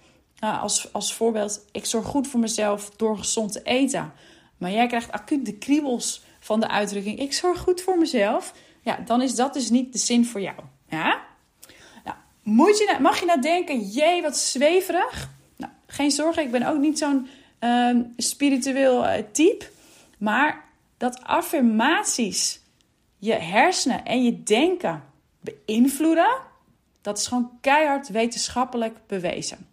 uh, 0.44 0.62
als, 0.62 0.94
als 0.94 1.14
voorbeeld, 1.14 1.66
ik 1.72 1.86
zorg 1.86 2.06
goed 2.06 2.28
voor 2.28 2.40
mezelf 2.40 2.90
door 2.90 3.18
gezond 3.18 3.52
te 3.52 3.62
eten. 3.64 4.14
Maar 4.58 4.72
jij 4.72 4.88
krijgt 4.88 5.12
acuut 5.12 5.46
de 5.46 5.58
kriebels 5.58 6.24
van 6.40 6.60
de 6.60 6.68
uitdrukking, 6.68 7.20
ik 7.20 7.34
zorg 7.34 7.60
goed 7.60 7.82
voor 7.82 7.98
mezelf. 7.98 8.54
Ja, 8.82 8.98
dan 9.06 9.22
is 9.22 9.36
dat 9.36 9.54
dus 9.54 9.70
niet 9.70 9.92
de 9.94 10.00
zin 10.00 10.26
voor 10.26 10.42
jou. 10.42 10.56
Ja? 10.90 11.22
Nou, 12.04 12.18
je, 12.68 12.98
mag 13.00 13.20
je 13.20 13.26
nou 13.26 13.42
denken, 13.42 13.80
jee, 13.80 14.22
wat 14.22 14.38
zweverig? 14.38 15.30
Nou, 15.58 15.72
geen 15.88 16.12
zorgen, 16.12 16.44
ik 16.44 16.52
ben 16.52 16.68
ook 16.68 16.80
niet 16.80 16.98
zo'n 16.98 17.28
uh, 17.60 17.98
spiritueel 18.18 19.06
uh, 19.06 19.14
type. 19.32 19.66
Maar 20.18 20.66
dat 20.98 21.24
affirmaties 21.24 22.60
je 23.18 23.34
hersenen 23.34 24.06
en 24.06 24.24
je 24.24 24.44
denken 24.44 25.04
beïnvloeden, 25.40 26.38
dat 27.04 27.18
is 27.18 27.28
gewoon 27.28 27.52
keihard 27.62 28.10
wetenschappelijk 28.10 28.98
bewezen. 29.08 29.68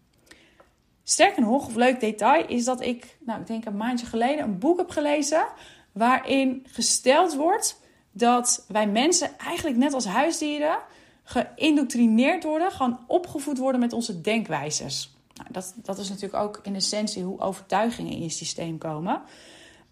Sterker 1.02 1.42
nog, 1.42 1.66
of 1.66 1.74
leuk 1.74 2.00
detail, 2.00 2.46
is 2.46 2.64
dat 2.64 2.80
ik, 2.80 3.16
nou, 3.20 3.40
ik 3.40 3.46
denk 3.46 3.64
een 3.64 3.76
maandje 3.76 4.06
geleden, 4.06 4.44
een 4.44 4.58
boek 4.58 4.78
heb 4.78 4.90
gelezen. 4.90 5.46
waarin 5.92 6.66
gesteld 6.66 7.34
wordt 7.34 7.80
dat 8.12 8.64
wij 8.68 8.86
mensen 8.86 9.38
eigenlijk 9.38 9.76
net 9.76 9.92
als 9.92 10.04
huisdieren 10.04 10.78
geïndoctrineerd 11.22 12.44
worden, 12.44 12.72
gewoon 12.72 12.98
opgevoed 13.06 13.58
worden 13.58 13.80
met 13.80 13.92
onze 13.92 14.20
denkwijzes. 14.20 15.14
Nou, 15.34 15.48
dat, 15.52 15.74
dat 15.76 15.98
is 15.98 16.08
natuurlijk 16.08 16.42
ook 16.42 16.60
in 16.62 16.74
essentie 16.74 17.22
hoe 17.22 17.40
overtuigingen 17.40 18.12
in 18.12 18.22
je 18.22 18.28
systeem 18.28 18.78
komen. 18.78 19.22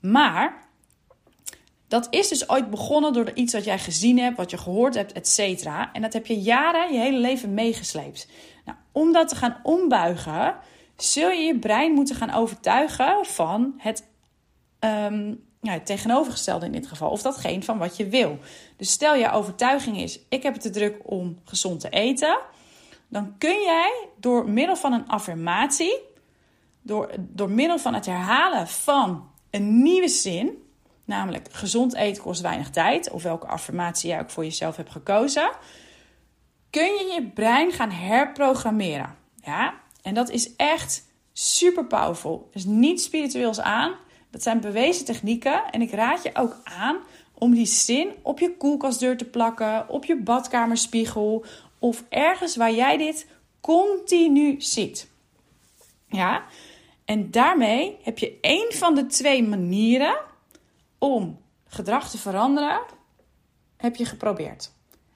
Maar 0.00 0.67
dat 1.88 2.06
is 2.10 2.28
dus 2.28 2.48
ooit 2.48 2.70
begonnen 2.70 3.12
door 3.12 3.30
iets 3.34 3.52
wat 3.52 3.64
jij 3.64 3.78
gezien 3.78 4.18
hebt, 4.18 4.36
wat 4.36 4.50
je 4.50 4.58
gehoord 4.58 4.94
hebt, 4.94 5.12
et 5.12 5.28
cetera. 5.28 5.92
En 5.92 6.02
dat 6.02 6.12
heb 6.12 6.26
je 6.26 6.40
jaren, 6.40 6.92
je 6.92 6.98
hele 6.98 7.18
leven 7.18 7.54
meegesleept. 7.54 8.28
Nou, 8.64 8.78
om 8.92 9.12
dat 9.12 9.28
te 9.28 9.36
gaan 9.36 9.60
ombuigen, 9.62 10.56
zul 10.96 11.30
je 11.30 11.42
je 11.42 11.58
brein 11.58 11.92
moeten 11.92 12.16
gaan 12.16 12.32
overtuigen 12.32 13.26
van 13.26 13.74
het, 13.76 14.04
um, 14.80 15.44
het 15.60 15.86
tegenovergestelde 15.86 16.66
in 16.66 16.72
dit 16.72 16.86
geval. 16.86 17.10
Of 17.10 17.22
datgene 17.22 17.62
van 17.62 17.78
wat 17.78 17.96
je 17.96 18.08
wil. 18.08 18.38
Dus 18.76 18.90
stel 18.90 19.14
je 19.14 19.30
overtuiging 19.30 20.00
is, 20.00 20.20
ik 20.28 20.42
heb 20.42 20.52
het 20.52 20.62
te 20.62 20.70
druk 20.70 21.00
om 21.04 21.38
gezond 21.44 21.80
te 21.80 21.88
eten. 21.88 22.38
Dan 23.08 23.38
kun 23.38 23.60
jij 23.60 24.08
door 24.16 24.48
middel 24.48 24.76
van 24.76 24.92
een 24.92 25.08
affirmatie, 25.08 25.98
door, 26.82 27.10
door 27.18 27.50
middel 27.50 27.78
van 27.78 27.94
het 27.94 28.06
herhalen 28.06 28.68
van 28.68 29.30
een 29.50 29.82
nieuwe 29.82 30.08
zin, 30.08 30.67
namelijk 31.08 31.48
gezond 31.50 31.94
eten 31.94 32.22
kost 32.22 32.40
weinig 32.40 32.70
tijd, 32.70 33.10
of 33.10 33.22
welke 33.22 33.46
affirmatie 33.46 34.10
jij 34.10 34.20
ook 34.20 34.30
voor 34.30 34.44
jezelf 34.44 34.76
hebt 34.76 34.90
gekozen, 34.90 35.50
kun 36.70 36.84
je 36.84 37.12
je 37.14 37.30
brein 37.34 37.72
gaan 37.72 37.90
herprogrammeren. 37.90 39.16
Ja? 39.44 39.74
En 40.02 40.14
dat 40.14 40.30
is 40.30 40.56
echt 40.56 41.06
super 41.32 41.86
powerful. 41.86 42.48
Dus 42.52 42.64
niet 42.64 43.00
spiritueels 43.00 43.60
aan. 43.60 43.94
Dat 44.30 44.42
zijn 44.42 44.60
bewezen 44.60 45.04
technieken. 45.04 45.70
En 45.70 45.82
ik 45.82 45.90
raad 45.90 46.22
je 46.22 46.30
ook 46.34 46.60
aan 46.64 46.96
om 47.34 47.54
die 47.54 47.66
zin 47.66 48.14
op 48.22 48.38
je 48.38 48.56
koelkastdeur 48.56 49.16
te 49.16 49.24
plakken, 49.24 49.88
op 49.88 50.04
je 50.04 50.16
badkamerspiegel 50.16 51.44
of 51.78 52.04
ergens 52.08 52.56
waar 52.56 52.72
jij 52.72 52.96
dit 52.96 53.26
continu 53.60 54.60
ziet. 54.60 55.08
Ja? 56.08 56.44
En 57.04 57.30
daarmee 57.30 57.96
heb 58.02 58.18
je 58.18 58.38
één 58.40 58.72
van 58.72 58.94
de 58.94 59.06
twee 59.06 59.42
manieren 59.42 60.16
om 60.98 61.40
gedrag 61.66 62.10
te 62.10 62.18
veranderen, 62.18 62.80
heb 63.76 63.96
je 63.96 64.04
geprobeerd. 64.04 64.72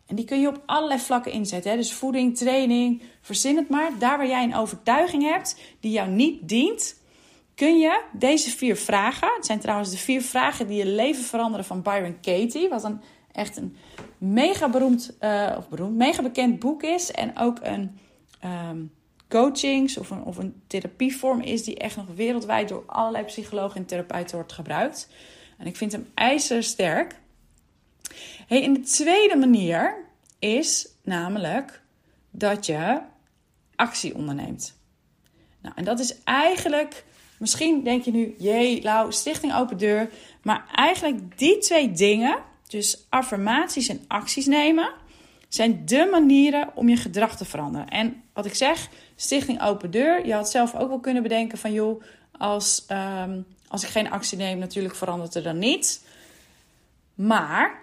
En 0.07 0.17
die 0.17 0.25
kun 0.25 0.41
je 0.41 0.49
op 0.49 0.63
allerlei 0.67 1.01
vlakken 1.01 1.33
inzetten. 1.33 1.71
Hè? 1.71 1.77
Dus 1.77 1.93
voeding, 1.93 2.37
training, 2.37 3.03
verzin 3.21 3.57
het 3.57 3.69
maar. 3.69 3.91
Daar 3.99 4.19
waar 4.19 4.27
jij 4.27 4.43
een 4.43 4.55
overtuiging 4.55 5.23
hebt 5.23 5.61
die 5.81 5.93
jou 5.93 6.11
niet 6.11 6.49
dient, 6.49 7.01
kun 7.55 7.79
je 7.79 8.03
deze 8.13 8.51
vier 8.51 8.77
vragen. 8.77 9.33
Het 9.37 9.47
zijn 9.47 9.61
trouwens 9.61 9.91
de 9.91 9.99
vier 9.99 10.23
vragen 10.23 10.67
die 10.67 10.77
je 10.77 10.87
leven 10.87 11.25
veranderen 11.25 11.65
van 11.65 11.83
Byron 11.83 12.21
Katie. 12.21 12.69
Wat 12.69 12.85
een 12.85 13.01
echt 13.33 13.57
een 13.57 13.77
mega 14.19 14.69
beroemd, 14.69 15.17
uh, 15.21 15.55
of 15.59 15.69
beroemd, 15.69 15.97
mega 15.97 16.23
bekend 16.23 16.59
boek 16.59 16.83
is. 16.83 17.11
En 17.11 17.39
ook 17.39 17.59
een 17.63 17.99
um, 18.45 18.93
coachings 19.29 19.99
of 19.99 20.11
een, 20.11 20.23
of 20.23 20.37
een 20.37 20.63
therapievorm 20.67 21.41
is 21.41 21.65
die 21.65 21.79
echt 21.79 21.97
nog 21.97 22.07
wereldwijd 22.15 22.69
door 22.69 22.83
allerlei 22.87 23.25
psychologen 23.25 23.77
en 23.77 23.87
therapeuten 23.87 24.37
wordt 24.37 24.53
gebruikt. 24.53 25.09
En 25.63 25.69
ik 25.69 25.77
vind 25.77 25.93
hem 25.93 26.11
ijzersterk. 26.15 27.15
Hey, 28.47 28.65
en 28.65 28.73
de 28.73 28.81
tweede 28.81 29.37
manier 29.37 30.05
is 30.39 30.89
namelijk 31.03 31.81
dat 32.31 32.67
je 32.67 33.01
actie 33.77 34.15
onderneemt. 34.15 34.79
Nou, 35.61 35.75
en 35.75 35.85
dat 35.85 35.99
is 35.99 36.23
eigenlijk, 36.25 37.05
misschien 37.39 37.83
denk 37.85 38.05
je 38.05 38.11
nu, 38.11 38.35
jee, 38.39 38.83
Lau, 38.83 39.13
Stichting 39.13 39.55
Open 39.55 39.79
Deur. 39.79 40.11
Maar 40.43 40.65
eigenlijk 40.75 41.39
die 41.39 41.59
twee 41.59 41.93
dingen, 41.93 42.39
dus 42.67 43.07
affirmaties 43.09 43.89
en 43.89 44.05
acties 44.07 44.47
nemen, 44.47 44.91
zijn 45.49 45.87
de 45.87 46.09
manieren 46.11 46.71
om 46.75 46.89
je 46.89 46.97
gedrag 46.97 47.37
te 47.37 47.45
veranderen. 47.45 47.89
En 47.89 48.23
wat 48.33 48.47
ik 48.47 48.55
zeg, 48.55 48.89
Stichting 49.17 49.63
Open 49.63 49.91
Deur, 49.91 50.27
je 50.27 50.35
had 50.35 50.51
zelf 50.51 50.75
ook 50.75 50.89
wel 50.89 51.01
kunnen 51.01 51.23
bedenken 51.23 51.59
van, 51.59 51.73
joh, 51.73 52.03
als, 52.39 52.85
ehm, 52.87 53.41
als 53.73 53.83
ik 53.83 53.89
geen 53.89 54.11
actie 54.11 54.39
neem, 54.39 54.59
natuurlijk 54.59 54.95
verandert 54.95 55.35
er 55.35 55.43
dan 55.43 55.59
niet. 55.59 56.05
Maar 57.15 57.79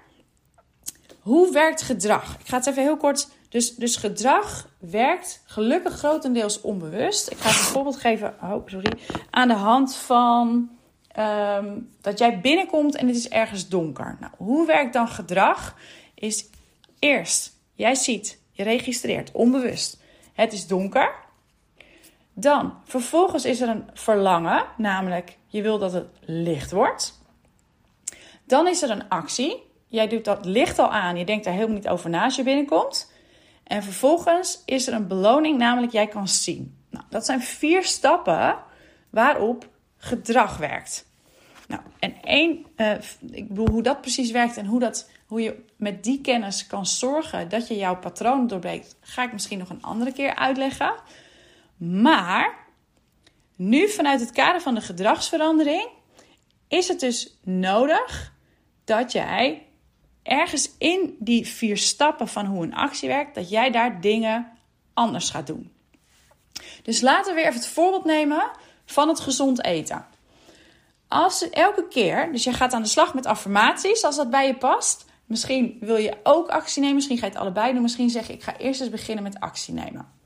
hoe 1.20 1.52
werkt 1.52 1.82
gedrag? 1.82 2.38
Ik 2.40 2.48
ga 2.48 2.58
het 2.58 2.68
even 2.68 2.84
heel 2.84 2.98
kort. 2.98 3.30
Dus, 3.50 3.76
dus 3.76 3.96
gedrag 3.96 4.70
werkt 4.78 5.42
gelukkig 5.46 5.98
grotendeels 5.98 6.62
onbewust. 6.62 7.32
Ik 7.32 7.38
ga 7.38 7.50
het 7.50 7.58
een 7.58 7.64
voorbeeld 7.64 7.98
geven 7.98 8.36
oh, 8.42 8.68
sorry, 8.68 8.92
aan 9.30 9.48
de 9.48 9.54
hand 9.54 9.96
van 9.96 10.70
ehm, 11.08 11.78
dat 12.02 12.20
jij 12.20 12.40
binnenkomt 12.40 12.96
en 12.96 13.08
het 13.08 13.16
is 13.16 13.30
ergens 13.30 13.68
donker. 13.68 14.18
Nou, 14.20 14.34
hoe 14.38 14.66
werkt 14.66 14.94
dan 14.94 15.08
gedrag? 15.08 15.76
Is 16.14 16.46
eerst, 17.00 17.54
jij 17.74 17.96
ziet, 17.96 18.40
je 18.52 18.64
registreert 18.64 19.32
onbewust. 19.32 20.00
Het 20.34 20.54
is 20.54 20.68
donker. 20.68 21.28
Dan, 22.40 22.74
vervolgens 22.84 23.46
is 23.46 23.62
er 23.62 23.70
een 23.70 23.90
verlangen, 23.94 24.66
namelijk 24.78 25.38
je 25.48 25.62
wil 25.62 25.80
dat 25.80 25.94
het 25.94 26.08
licht 26.20 26.72
wordt. 26.72 27.22
Dan 28.46 28.68
is 28.68 28.82
er 28.82 28.90
een 28.90 29.10
actie. 29.10 29.64
Jij 29.88 30.08
doet 30.08 30.26
dat 30.26 30.46
licht 30.46 30.80
al 30.80 30.92
aan. 30.92 31.18
Je 31.18 31.26
denkt 31.26 31.44
daar 31.44 31.54
helemaal 31.54 31.76
niet 31.76 31.88
over 31.88 32.10
na 32.10 32.24
als 32.24 32.36
je 32.36 32.44
binnenkomt. 32.44 33.12
En 33.64 33.84
vervolgens 33.84 34.62
is 34.66 34.88
er 34.88 34.94
een 34.94 35.08
beloning, 35.08 35.58
namelijk 35.58 35.92
jij 35.92 36.08
kan 36.08 36.28
zien. 36.28 36.78
Nou, 36.90 37.06
dat 37.10 37.26
zijn 37.26 37.42
vier 37.42 37.84
stappen 37.84 38.58
waarop 39.10 39.70
gedrag 39.98 40.58
werkt. 40.58 41.08
Nou, 41.68 41.82
en 42.00 42.22
één, 42.22 42.66
uh, 42.78 42.92
ik 43.32 43.48
hoe 43.56 43.84
dat 43.84 44.02
precies 44.02 44.32
werkt 44.32 44.58
en 44.58 44.66
hoe, 44.66 44.80
dat, 44.80 45.10
hoe 45.26 45.42
je 45.42 45.66
met 45.76 46.04
die 46.04 46.22
kennis 46.22 46.68
kan 46.68 46.86
zorgen 46.86 47.50
dat 47.50 47.68
je 47.68 47.78
jouw 47.78 47.98
patroon 47.98 48.48
doorbreekt, 48.48 48.96
ga 49.02 49.24
ik 49.24 49.34
misschien 49.34 49.60
nog 49.60 49.70
een 49.70 49.84
andere 49.84 50.12
keer 50.12 50.36
uitleggen. 50.36 50.94
Maar 51.80 52.58
nu 53.56 53.90
vanuit 53.90 54.20
het 54.20 54.32
kader 54.32 54.62
van 54.62 54.76
de 54.76 54.82
gedragsverandering 54.82 55.88
is 56.68 56.88
het 56.88 57.00
dus 57.00 57.38
nodig 57.44 58.34
dat 58.84 59.12
jij 59.12 59.66
ergens 60.24 60.72
in 60.78 61.16
die 61.20 61.48
vier 61.48 61.78
stappen 61.78 62.28
van 62.28 62.46
hoe 62.46 62.64
een 62.64 62.76
actie 62.76 63.10
werkt, 63.10 63.36
dat 63.36 63.50
jij 63.50 63.72
daar 63.72 64.02
dingen 64.02 64.52
anders 64.94 65.30
gaat 65.30 65.48
doen. 65.48 65.72
Dus 66.84 67.02
laten 67.02 67.34
we 67.34 67.40
weer 67.40 67.50
even 67.50 67.60
het 67.60 67.70
voorbeeld 67.70 68.06
nemen 68.06 68.52
van 68.86 69.08
het 69.08 69.20
gezond 69.20 69.64
eten. 69.64 70.06
Als 71.08 71.50
elke 71.50 71.88
keer, 71.88 72.32
dus 72.32 72.44
je 72.44 72.54
gaat 72.54 72.74
aan 72.74 72.82
de 72.82 72.88
slag 72.88 73.14
met 73.14 73.26
affirmaties, 73.26 74.04
als 74.04 74.16
dat 74.16 74.30
bij 74.30 74.48
je 74.48 74.56
past. 74.56 75.06
Misschien 75.26 75.78
wil 75.80 75.98
je 75.98 76.18
ook 76.24 76.50
actie 76.50 76.82
nemen, 76.82 76.96
misschien 76.96 77.18
ga 77.18 77.26
je 77.26 77.32
het 77.32 77.42
allebei 77.42 77.74
doen. 77.74 77.82
Misschien 77.82 78.10
zeg 78.10 78.28
je, 78.28 78.34
ik 78.34 78.44
ga 78.44 78.58
eerst 78.58 78.82
eens 78.82 78.90
beginnen 78.90 79.24
met 79.24 79.40
actie 79.40 79.74
nemen. 79.74 80.19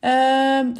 Um, 0.00 0.74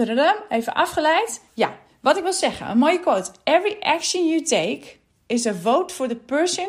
even 0.48 0.74
afgeleid. 0.74 1.42
Ja, 1.54 1.78
wat 2.00 2.16
ik 2.16 2.22
wil 2.22 2.32
zeggen, 2.32 2.70
een 2.70 2.78
mooie 2.78 3.00
quote. 3.00 3.30
Every 3.44 3.76
action 3.80 4.28
you 4.28 4.42
take 4.42 4.96
is 5.26 5.46
a 5.46 5.54
vote 5.54 5.94
for 5.94 6.08
the 6.08 6.16
person 6.16 6.68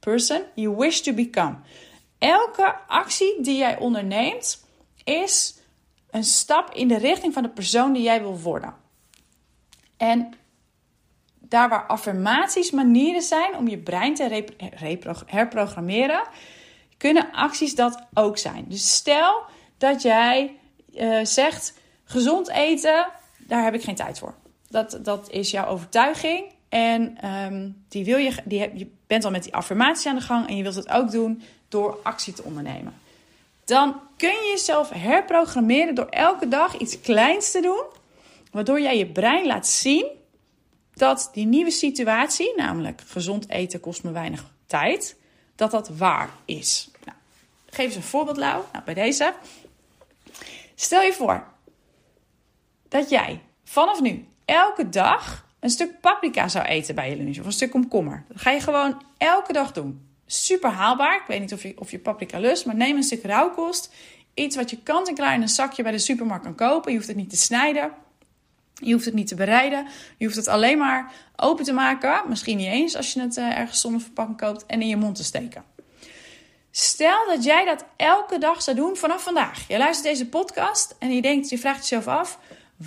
person 0.00 0.42
you 0.54 0.76
wish 0.76 1.00
to 1.00 1.12
become. 1.12 1.56
Elke 2.18 2.74
actie 2.86 3.42
die 3.42 3.56
jij 3.56 3.78
onderneemt 3.78 4.66
is 5.04 5.54
een 6.10 6.24
stap 6.24 6.74
in 6.74 6.88
de 6.88 6.98
richting 6.98 7.32
van 7.32 7.42
de 7.42 7.48
persoon 7.48 7.92
die 7.92 8.02
jij 8.02 8.20
wil 8.20 8.40
worden. 8.40 8.74
En 9.96 10.32
daar 11.38 11.68
waar 11.68 11.86
affirmaties 11.86 12.70
manieren 12.70 13.22
zijn 13.22 13.56
om 13.56 13.68
je 13.68 13.78
brein 13.78 14.14
te 14.14 14.44
herprogrammeren, 15.26 16.22
kunnen 16.96 17.32
acties 17.32 17.74
dat 17.74 18.06
ook 18.14 18.38
zijn. 18.38 18.64
Dus 18.68 18.94
stel 18.94 19.42
dat 19.78 20.02
jij 20.02 20.58
uh, 20.92 21.24
zegt: 21.24 21.79
gezond 22.10 22.48
eten, 22.48 23.06
daar 23.38 23.64
heb 23.64 23.74
ik 23.74 23.82
geen 23.82 23.94
tijd 23.94 24.18
voor. 24.18 24.34
Dat, 24.68 24.98
dat 25.02 25.30
is 25.30 25.50
jouw 25.50 25.66
overtuiging. 25.66 26.44
En 26.68 27.26
um, 27.28 27.84
die 27.88 28.04
wil 28.04 28.16
je, 28.16 28.34
die 28.44 28.60
heb, 28.60 28.76
je 28.76 28.86
bent 29.06 29.24
al 29.24 29.30
met 29.30 29.42
die 29.42 29.54
affirmatie 29.54 30.10
aan 30.10 30.16
de 30.16 30.22
gang 30.22 30.48
en 30.48 30.56
je 30.56 30.62
wilt 30.62 30.74
het 30.74 30.88
ook 30.88 31.10
doen 31.10 31.42
door 31.68 31.98
actie 32.02 32.32
te 32.32 32.42
ondernemen. 32.42 32.94
Dan 33.64 34.00
kun 34.16 34.28
je 34.28 34.50
jezelf 34.50 34.90
herprogrammeren 34.90 35.94
door 35.94 36.06
elke 36.06 36.48
dag 36.48 36.78
iets 36.78 37.00
kleins 37.00 37.50
te 37.50 37.60
doen, 37.60 37.82
waardoor 38.50 38.80
jij 38.80 38.98
je 38.98 39.06
brein 39.06 39.46
laat 39.46 39.66
zien 39.66 40.06
dat 40.94 41.30
die 41.32 41.46
nieuwe 41.46 41.70
situatie, 41.70 42.52
namelijk 42.56 43.02
gezond 43.06 43.48
eten 43.48 43.80
kost 43.80 44.02
me 44.02 44.10
weinig 44.10 44.44
tijd, 44.66 45.16
dat 45.56 45.70
dat 45.70 45.88
waar 45.88 46.30
is. 46.44 46.90
Nou, 47.04 47.16
geef 47.66 47.86
eens 47.86 47.94
een 47.94 48.02
voorbeeld, 48.02 48.36
Lau. 48.36 48.62
Nou, 48.72 48.84
bij 48.84 48.94
deze. 48.94 49.32
Stel 50.74 51.02
je 51.02 51.12
voor 51.12 51.46
dat 52.90 53.10
jij 53.10 53.40
vanaf 53.64 54.00
nu 54.00 54.26
elke 54.44 54.88
dag 54.88 55.46
een 55.60 55.70
stuk 55.70 56.00
paprika 56.00 56.48
zou 56.48 56.64
eten 56.64 56.94
bij 56.94 57.10
je 57.10 57.16
lunch 57.16 57.38
of 57.38 57.46
een 57.46 57.52
stuk 57.52 57.70
komkommer. 57.70 58.24
Dat 58.28 58.40
ga 58.40 58.50
je 58.50 58.60
gewoon 58.60 59.02
elke 59.18 59.52
dag 59.52 59.72
doen. 59.72 60.08
Super 60.26 60.70
haalbaar. 60.70 61.16
Ik 61.16 61.26
weet 61.26 61.40
niet 61.40 61.52
of 61.52 61.62
je, 61.62 61.74
of 61.78 61.90
je 61.90 61.98
paprika 61.98 62.38
lust, 62.38 62.66
maar 62.66 62.74
neem 62.74 62.96
een 62.96 63.02
stuk 63.02 63.22
rauwkost. 63.22 63.94
iets 64.34 64.56
wat 64.56 64.70
je 64.70 64.82
kant 64.82 65.08
en 65.08 65.14
klaar 65.14 65.34
in 65.34 65.42
een 65.42 65.48
zakje 65.48 65.82
bij 65.82 65.92
de 65.92 65.98
supermarkt 65.98 66.44
kan 66.44 66.54
kopen. 66.54 66.90
Je 66.90 66.96
hoeft 66.96 67.08
het 67.08 67.16
niet 67.16 67.30
te 67.30 67.36
snijden. 67.36 67.90
Je 68.74 68.92
hoeft 68.92 69.04
het 69.04 69.14
niet 69.14 69.26
te 69.26 69.34
bereiden. 69.34 69.86
Je 70.16 70.24
hoeft 70.24 70.36
het 70.36 70.48
alleen 70.48 70.78
maar 70.78 71.12
open 71.36 71.64
te 71.64 71.72
maken. 71.72 72.22
Misschien 72.28 72.56
niet 72.56 72.72
eens 72.72 72.96
als 72.96 73.12
je 73.12 73.20
het 73.20 73.36
uh, 73.36 73.58
ergens 73.58 73.80
zonder 73.80 74.00
verpakking 74.00 74.38
koopt. 74.38 74.66
En 74.66 74.80
in 74.80 74.88
je 74.88 74.96
mond 74.96 75.16
te 75.16 75.24
steken. 75.24 75.64
Stel 76.70 77.26
dat 77.26 77.44
jij 77.44 77.64
dat 77.64 77.84
elke 77.96 78.38
dag 78.38 78.62
zou 78.62 78.76
doen 78.76 78.96
vanaf 78.96 79.22
vandaag. 79.22 79.68
Je 79.68 79.78
luistert 79.78 80.08
deze 80.08 80.28
podcast 80.28 80.96
en 80.98 81.14
je 81.14 81.22
denkt, 81.22 81.48
je 81.48 81.58
vraagt 81.58 81.80
jezelf 81.88 82.06
af: 82.06 82.38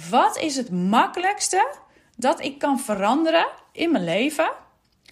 wat 0.10 0.38
is 0.38 0.56
het 0.56 0.72
makkelijkste 0.72 1.76
dat 2.16 2.42
ik 2.42 2.60
kan 2.60 2.80
veranderen 2.80 3.48
in 3.72 3.92
mijn 3.92 4.04
leven? 4.04 4.52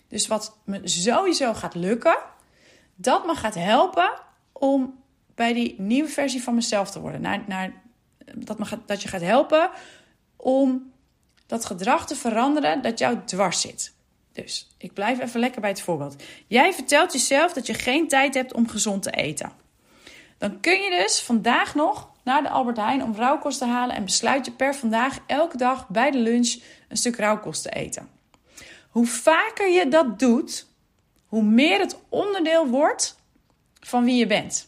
Dus 0.08 0.28
wat 0.28 0.58
me 0.64 0.82
sowieso 0.84 1.54
gaat 1.54 1.76
lukken, 1.76 2.18
dat 2.96 3.26
me 3.26 3.36
gaat 3.36 3.56
helpen 3.56 4.12
om 4.52 5.00
bij 5.36 5.54
die 5.54 5.76
nieuwe 5.78 6.10
versie 6.10 6.44
van 6.44 6.56
mezelf 6.56 6.92
te 6.92 7.00
worden. 7.00 7.22
Naar, 7.22 7.44
naar, 7.48 7.74
dat, 8.36 8.60
me 8.60 8.66
gaat, 8.66 8.80
dat 8.86 9.02
je 9.02 9.08
gaat 9.08 9.22
helpen 9.22 9.70
om 10.36 10.92
dat 11.48 11.66
gedrag 11.66 12.08
te 12.08 12.16
veranderen 12.16 12.82
dat 12.82 13.00
jou 13.00 13.18
dwars 13.26 13.62
zit. 13.62 13.94
Dus 14.34 14.76
ik 14.78 14.94
blijf 14.94 15.20
even 15.20 15.40
lekker 15.40 15.62
bij 15.62 15.70
het 15.70 15.82
voorbeeld. 15.82 16.24
Jij 16.48 16.74
vertelt 16.74 17.14
jezelf 17.14 17.54
dat 17.54 17.68
je 17.68 17.74
geen 17.74 18.08
tijd 18.08 18.34
hebt 18.34 18.54
om 18.54 18.68
gezond 18.68 19.04
te 19.04 19.12
eten. 19.12 19.52
Dan 20.38 20.60
kun 20.60 20.82
je 20.82 20.90
dus 20.90 21.22
vandaag 21.22 21.76
nog 21.76 22.11
naar 22.24 22.44
de 22.44 22.50
Albert 22.50 22.78
Heijn 22.78 23.04
om 23.04 23.16
rauwkost 23.16 23.58
te 23.58 23.66
halen 23.66 23.96
en 23.96 24.04
besluit 24.04 24.46
je 24.46 24.52
per 24.52 24.76
vandaag 24.76 25.20
elke 25.28 25.58
dag 25.58 25.90
bij 25.90 26.12
de 26.12 26.18
lunch 26.18 26.56
een 26.88 26.98
stuk 26.98 27.16
rauwkost 27.16 27.64
te 27.64 27.70
eten. 27.70 28.10
Hoe 28.90 29.06
vaker 29.06 29.70
je 29.70 29.88
dat 29.88 30.20
doet, 30.20 30.68
hoe 31.26 31.44
meer 31.44 31.80
het 31.80 32.00
onderdeel 32.10 32.68
wordt 32.68 33.20
van 33.80 34.04
wie 34.04 34.16
je 34.16 34.28
bent. 34.28 34.68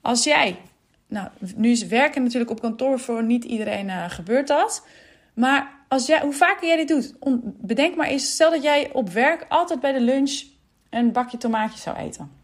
Als 0.00 0.24
jij, 0.24 0.60
nou, 1.06 1.28
nu 1.56 1.70
is 1.70 1.86
werken 1.86 2.22
natuurlijk 2.22 2.50
op 2.50 2.60
kantoor 2.60 2.98
voor 2.98 3.24
niet 3.24 3.44
iedereen 3.44 3.86
uh, 3.86 4.10
gebeurt 4.10 4.48
dat. 4.48 4.86
Maar 5.34 5.84
als 5.88 6.06
jij, 6.06 6.20
hoe 6.20 6.32
vaker 6.32 6.66
jij 6.66 6.76
dit 6.76 6.88
doet, 6.88 7.14
bedenk 7.42 7.96
maar 7.96 8.06
eens, 8.06 8.32
stel 8.32 8.50
dat 8.50 8.62
jij 8.62 8.92
op 8.92 9.08
werk 9.08 9.46
altijd 9.48 9.80
bij 9.80 9.92
de 9.92 10.00
lunch 10.00 10.42
een 10.90 11.12
bakje 11.12 11.36
tomaatjes 11.36 11.82
zou 11.82 11.96
eten. 11.96 12.43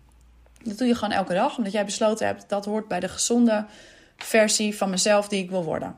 Dat 0.62 0.79
doe 0.79 0.87
je 0.87 0.95
gewoon 0.95 1.14
elke 1.14 1.35
dag, 1.35 1.57
omdat 1.57 1.73
jij 1.73 1.85
besloten 1.85 2.26
hebt 2.26 2.49
dat 2.49 2.64
hoort 2.64 2.88
bij 2.88 3.00
de 3.00 3.09
gezonde 3.09 3.67
versie 4.17 4.76
van 4.76 4.90
mezelf 4.90 5.29
die 5.29 5.43
ik 5.43 5.50
wil 5.50 5.64
worden. 5.64 5.97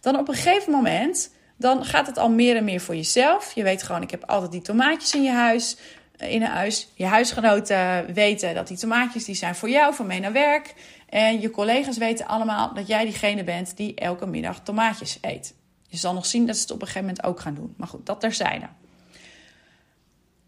Dan 0.00 0.18
op 0.18 0.28
een 0.28 0.34
gegeven 0.34 0.72
moment, 0.72 1.30
dan 1.56 1.84
gaat 1.84 2.06
het 2.06 2.18
al 2.18 2.30
meer 2.30 2.56
en 2.56 2.64
meer 2.64 2.80
voor 2.80 2.96
jezelf. 2.96 3.52
Je 3.54 3.62
weet 3.62 3.82
gewoon, 3.82 4.02
ik 4.02 4.10
heb 4.10 4.24
altijd 4.24 4.52
die 4.52 4.62
tomaatjes 4.62 5.14
in 5.14 5.22
je 5.22 5.30
huis. 5.30 5.76
Eh, 6.16 6.32
in 6.32 6.42
een 6.42 6.48
huis. 6.48 6.88
Je 6.94 7.06
huisgenoten 7.06 8.14
weten 8.14 8.54
dat 8.54 8.68
die 8.68 8.76
tomaatjes 8.76 9.24
die 9.24 9.34
zijn 9.34 9.54
voor 9.54 9.68
jou, 9.68 9.94
voor 9.94 10.06
mee 10.06 10.20
naar 10.20 10.32
werk. 10.32 10.74
En 11.08 11.40
je 11.40 11.50
collega's 11.50 11.96
weten 11.96 12.26
allemaal 12.26 12.74
dat 12.74 12.86
jij 12.86 13.04
diegene 13.04 13.44
bent 13.44 13.76
die 13.76 13.94
elke 13.94 14.26
middag 14.26 14.60
tomaatjes 14.60 15.18
eet. 15.20 15.54
Je 15.88 15.96
zal 15.96 16.14
nog 16.14 16.26
zien 16.26 16.46
dat 16.46 16.56
ze 16.56 16.62
het 16.62 16.70
op 16.70 16.80
een 16.80 16.86
gegeven 16.86 17.06
moment 17.08 17.26
ook 17.26 17.40
gaan 17.40 17.54
doen. 17.54 17.74
Maar 17.76 17.88
goed, 17.88 18.06
dat 18.06 18.20
terzijde. 18.20 18.66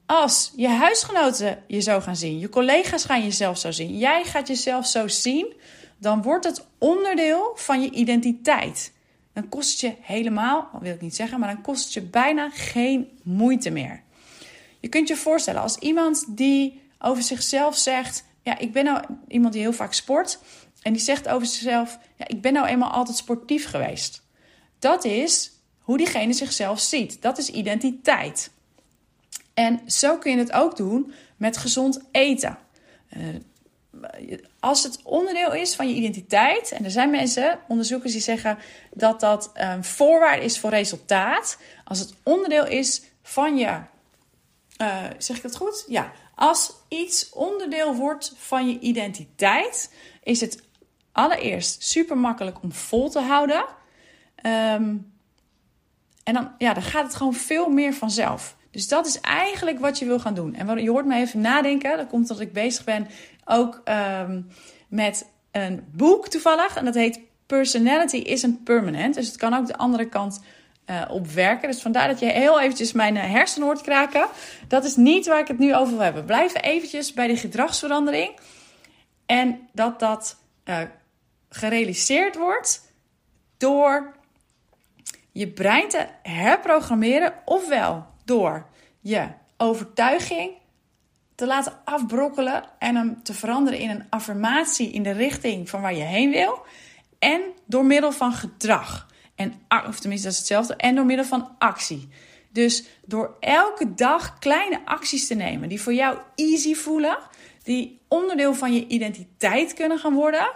Als 0.07 0.53
je 0.57 0.69
huisgenoten 0.69 1.63
je 1.67 1.81
zo 1.81 2.01
gaan 2.01 2.17
zien, 2.17 2.39
je 2.39 2.49
collega's 2.49 3.05
gaan 3.05 3.23
jezelf 3.23 3.59
zo 3.59 3.71
zien, 3.71 3.99
jij 3.99 4.25
gaat 4.25 4.49
jezelf 4.49 4.87
zo 4.87 5.09
zien, 5.09 5.55
dan 5.99 6.23
wordt 6.23 6.45
het 6.45 6.67
onderdeel 6.79 7.53
van 7.55 7.83
je 7.83 7.91
identiteit. 7.91 8.93
Dan 9.33 9.49
kost 9.49 9.71
het 9.71 9.81
je 9.81 9.95
helemaal, 10.01 10.71
wil 10.81 10.95
ik 10.95 11.01
niet 11.01 11.17
zeggen, 11.17 11.41
maar 11.41 11.55
dan 11.55 11.63
kost 11.63 11.85
het 11.85 11.93
je 11.93 12.03
bijna 12.03 12.51
geen 12.51 13.09
moeite 13.23 13.71
meer. 13.71 14.03
Je 14.81 14.89
kunt 14.89 15.09
je 15.09 15.17
voorstellen 15.17 15.63
als 15.63 15.77
iemand 15.79 16.25
die 16.29 16.83
over 16.99 17.23
zichzelf 17.23 17.77
zegt: 17.77 18.25
Ja, 18.43 18.59
ik 18.59 18.73
ben 18.73 18.85
nou 18.85 19.05
iemand 19.29 19.53
die 19.53 19.63
heel 19.63 19.73
vaak 19.73 19.93
sport. 19.93 20.39
En 20.83 20.93
die 20.93 21.03
zegt 21.03 21.29
over 21.29 21.47
zichzelf: 21.47 21.99
Ja, 22.17 22.29
ik 22.29 22.41
ben 22.41 22.53
nou 22.53 22.67
eenmaal 22.67 22.91
altijd 22.91 23.17
sportief 23.17 23.67
geweest. 23.67 24.23
Dat 24.79 25.05
is 25.05 25.53
hoe 25.79 25.97
diegene 25.97 26.33
zichzelf 26.33 26.81
ziet. 26.81 27.23
Dat 27.23 27.39
is 27.39 27.51
identiteit. 27.51 28.51
En 29.57 29.81
zo 29.87 30.19
kun 30.19 30.31
je 30.31 30.39
het 30.39 30.53
ook 30.53 30.77
doen 30.77 31.13
met 31.37 31.57
gezond 31.57 32.01
eten. 32.11 32.59
Uh, 33.17 34.39
als 34.61 34.83
het 34.83 35.01
onderdeel 35.03 35.53
is 35.55 35.75
van 35.75 35.89
je 35.89 35.95
identiteit, 35.95 36.73
en 36.73 36.85
er 36.85 36.91
zijn 36.91 37.11
mensen, 37.11 37.59
onderzoekers 37.69 38.13
die 38.13 38.21
zeggen 38.21 38.59
dat 38.93 39.21
dat 39.21 39.53
um, 39.55 39.85
voorwaarde 39.85 40.45
is 40.45 40.59
voor 40.59 40.71
resultaat. 40.71 41.59
Als 41.85 41.99
het 41.99 42.15
onderdeel 42.23 42.67
is 42.67 43.03
van 43.23 43.57
je, 43.57 43.81
uh, 44.83 45.05
zeg 45.19 45.37
ik 45.37 45.43
dat 45.43 45.57
goed? 45.57 45.85
Ja, 45.89 46.13
als 46.35 46.73
iets 46.89 47.31
onderdeel 47.31 47.95
wordt 47.95 48.33
van 48.37 48.69
je 48.69 48.79
identiteit, 48.79 49.93
is 50.23 50.41
het 50.41 50.63
allereerst 51.13 51.83
super 51.83 52.19
makkelijk 52.19 52.63
om 52.63 52.73
vol 52.73 53.11
te 53.11 53.21
houden. 53.21 53.65
Um, 54.43 55.15
en 56.23 56.35
dan, 56.35 56.55
ja, 56.59 56.75
dan 56.75 56.83
gaat 56.83 57.05
het 57.05 57.15
gewoon 57.15 57.35
veel 57.35 57.69
meer 57.69 57.95
vanzelf. 57.95 58.57
Dus 58.77 58.89
dat 58.89 59.07
is 59.07 59.21
eigenlijk 59.21 59.79
wat 59.79 59.99
je 59.99 60.05
wil 60.05 60.19
gaan 60.19 60.35
doen. 60.35 60.55
En 60.55 60.83
je 60.83 60.91
hoort 60.91 61.07
me 61.07 61.15
even 61.15 61.41
nadenken. 61.41 61.97
Dat 61.97 62.07
komt 62.07 62.29
dat 62.29 62.41
ik 62.41 62.53
bezig 62.53 62.85
ben 62.85 63.09
ook 63.45 63.83
um, 64.21 64.49
met 64.89 65.31
een 65.51 65.85
boek 65.93 66.29
toevallig. 66.29 66.77
En 66.77 66.85
dat 66.85 66.95
heet 66.95 67.21
Personality 67.47 68.17
Isn't 68.17 68.65
Permanent. 68.65 69.15
Dus 69.15 69.27
het 69.27 69.37
kan 69.37 69.55
ook 69.55 69.67
de 69.67 69.77
andere 69.77 70.09
kant 70.09 70.43
uh, 70.87 71.03
op 71.11 71.27
werken. 71.27 71.69
Dus 71.69 71.83
vandaar 71.83 72.09
dat 72.09 72.19
je 72.19 72.27
heel 72.27 72.61
eventjes 72.61 72.93
mijn 72.93 73.17
uh, 73.17 73.23
hersenen 73.23 73.67
hoort 73.67 73.81
kraken. 73.81 74.27
Dat 74.69 74.85
is 74.85 74.97
niet 74.97 75.27
waar 75.27 75.41
ik 75.41 75.49
het 75.49 75.59
nu 75.59 75.75
over 75.75 75.93
wil 75.93 76.03
hebben. 76.03 76.25
Blijf 76.25 76.63
eventjes 76.63 77.13
bij 77.13 77.27
de 77.27 77.37
gedragsverandering. 77.37 78.39
En 79.27 79.69
dat 79.73 80.01
dat 80.01 80.37
uh, 80.65 80.79
gerealiseerd 81.49 82.37
wordt 82.37 82.93
door 83.57 84.15
je 85.33 85.49
brein 85.49 85.89
te 85.89 86.07
herprogrammeren, 86.23 87.35
ofwel 87.45 88.15
door 88.27 88.67
je 89.01 89.29
overtuiging 89.57 90.51
te 91.35 91.47
laten 91.47 91.79
afbrokkelen 91.85 92.65
en 92.79 92.97
hem 92.97 93.23
te 93.23 93.35
veranderen 93.35 93.79
in 93.79 93.91
een 93.91 94.05
affirmatie 94.11 94.91
in 94.91 95.03
de 95.03 95.11
richting 95.11 95.69
van 95.69 95.81
waar 95.81 95.95
je 95.95 96.03
heen 96.03 96.31
wil, 96.31 96.65
en 97.19 97.41
door 97.65 97.85
middel 97.85 98.13
van 98.13 98.33
gedrag. 98.33 99.07
En, 99.35 99.55
of 99.87 99.99
tenminste, 99.99 100.27
dat 100.27 100.33
is 100.33 100.39
hetzelfde. 100.39 100.77
En 100.77 100.95
door 100.95 101.07
middel 101.07 101.25
van 101.25 101.55
actie. 101.59 102.09
Dus 102.51 102.85
door 103.05 103.37
elke 103.41 103.95
dag 103.95 104.39
kleine 104.39 104.81
acties 104.85 105.27
te 105.27 105.35
nemen 105.35 105.69
die 105.69 105.81
voor 105.81 105.95
jou 105.95 106.19
easy 106.35 106.75
voelen, 106.75 107.19
die 107.63 108.01
onderdeel 108.09 108.55
van 108.55 108.75
je 108.75 108.87
identiteit 108.87 109.75
kunnen 109.75 109.99
gaan 109.99 110.15
worden, 110.15 110.51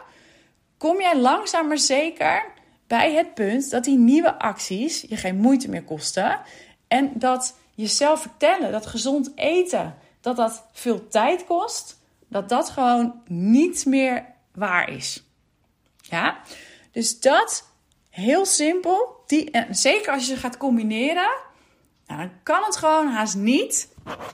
kom 0.79 1.01
jij 1.01 1.19
langzaam 1.19 1.69
maar 1.69 1.79
zeker 1.79 2.45
bij 2.87 3.13
het 3.13 3.35
punt 3.35 3.71
dat 3.71 3.85
die 3.85 3.99
nieuwe 3.99 4.39
acties 4.39 5.05
je 5.09 5.17
geen 5.17 5.37
moeite 5.37 5.69
meer 5.69 5.85
kosten. 5.85 6.41
En 6.89 7.11
dat 7.15 7.59
jezelf 7.81 8.21
vertellen 8.21 8.73
dat 8.73 8.87
gezond 8.87 9.33
eten, 9.35 9.97
dat 10.21 10.37
dat 10.37 10.65
veel 10.73 11.09
tijd 11.09 11.45
kost, 11.45 11.99
dat 12.29 12.49
dat 12.49 12.71
gewoon 12.71 13.23
niet 13.27 13.87
meer 13.87 14.25
waar 14.55 14.91
is. 14.91 15.25
Ja, 16.01 16.41
dus 16.93 17.21
dat 17.21 17.69
heel 18.11 18.47
simpel. 18.47 19.23
Die, 19.27 19.51
en 19.51 19.75
zeker 19.75 20.13
als 20.13 20.27
je 20.27 20.35
ze 20.35 20.41
gaat 20.41 20.57
combineren, 20.57 21.31
nou, 22.07 22.21
dan 22.21 22.31
kan 22.43 22.63
het 22.65 22.77
gewoon 22.77 23.09
haast 23.09 23.37
niet 23.37 23.89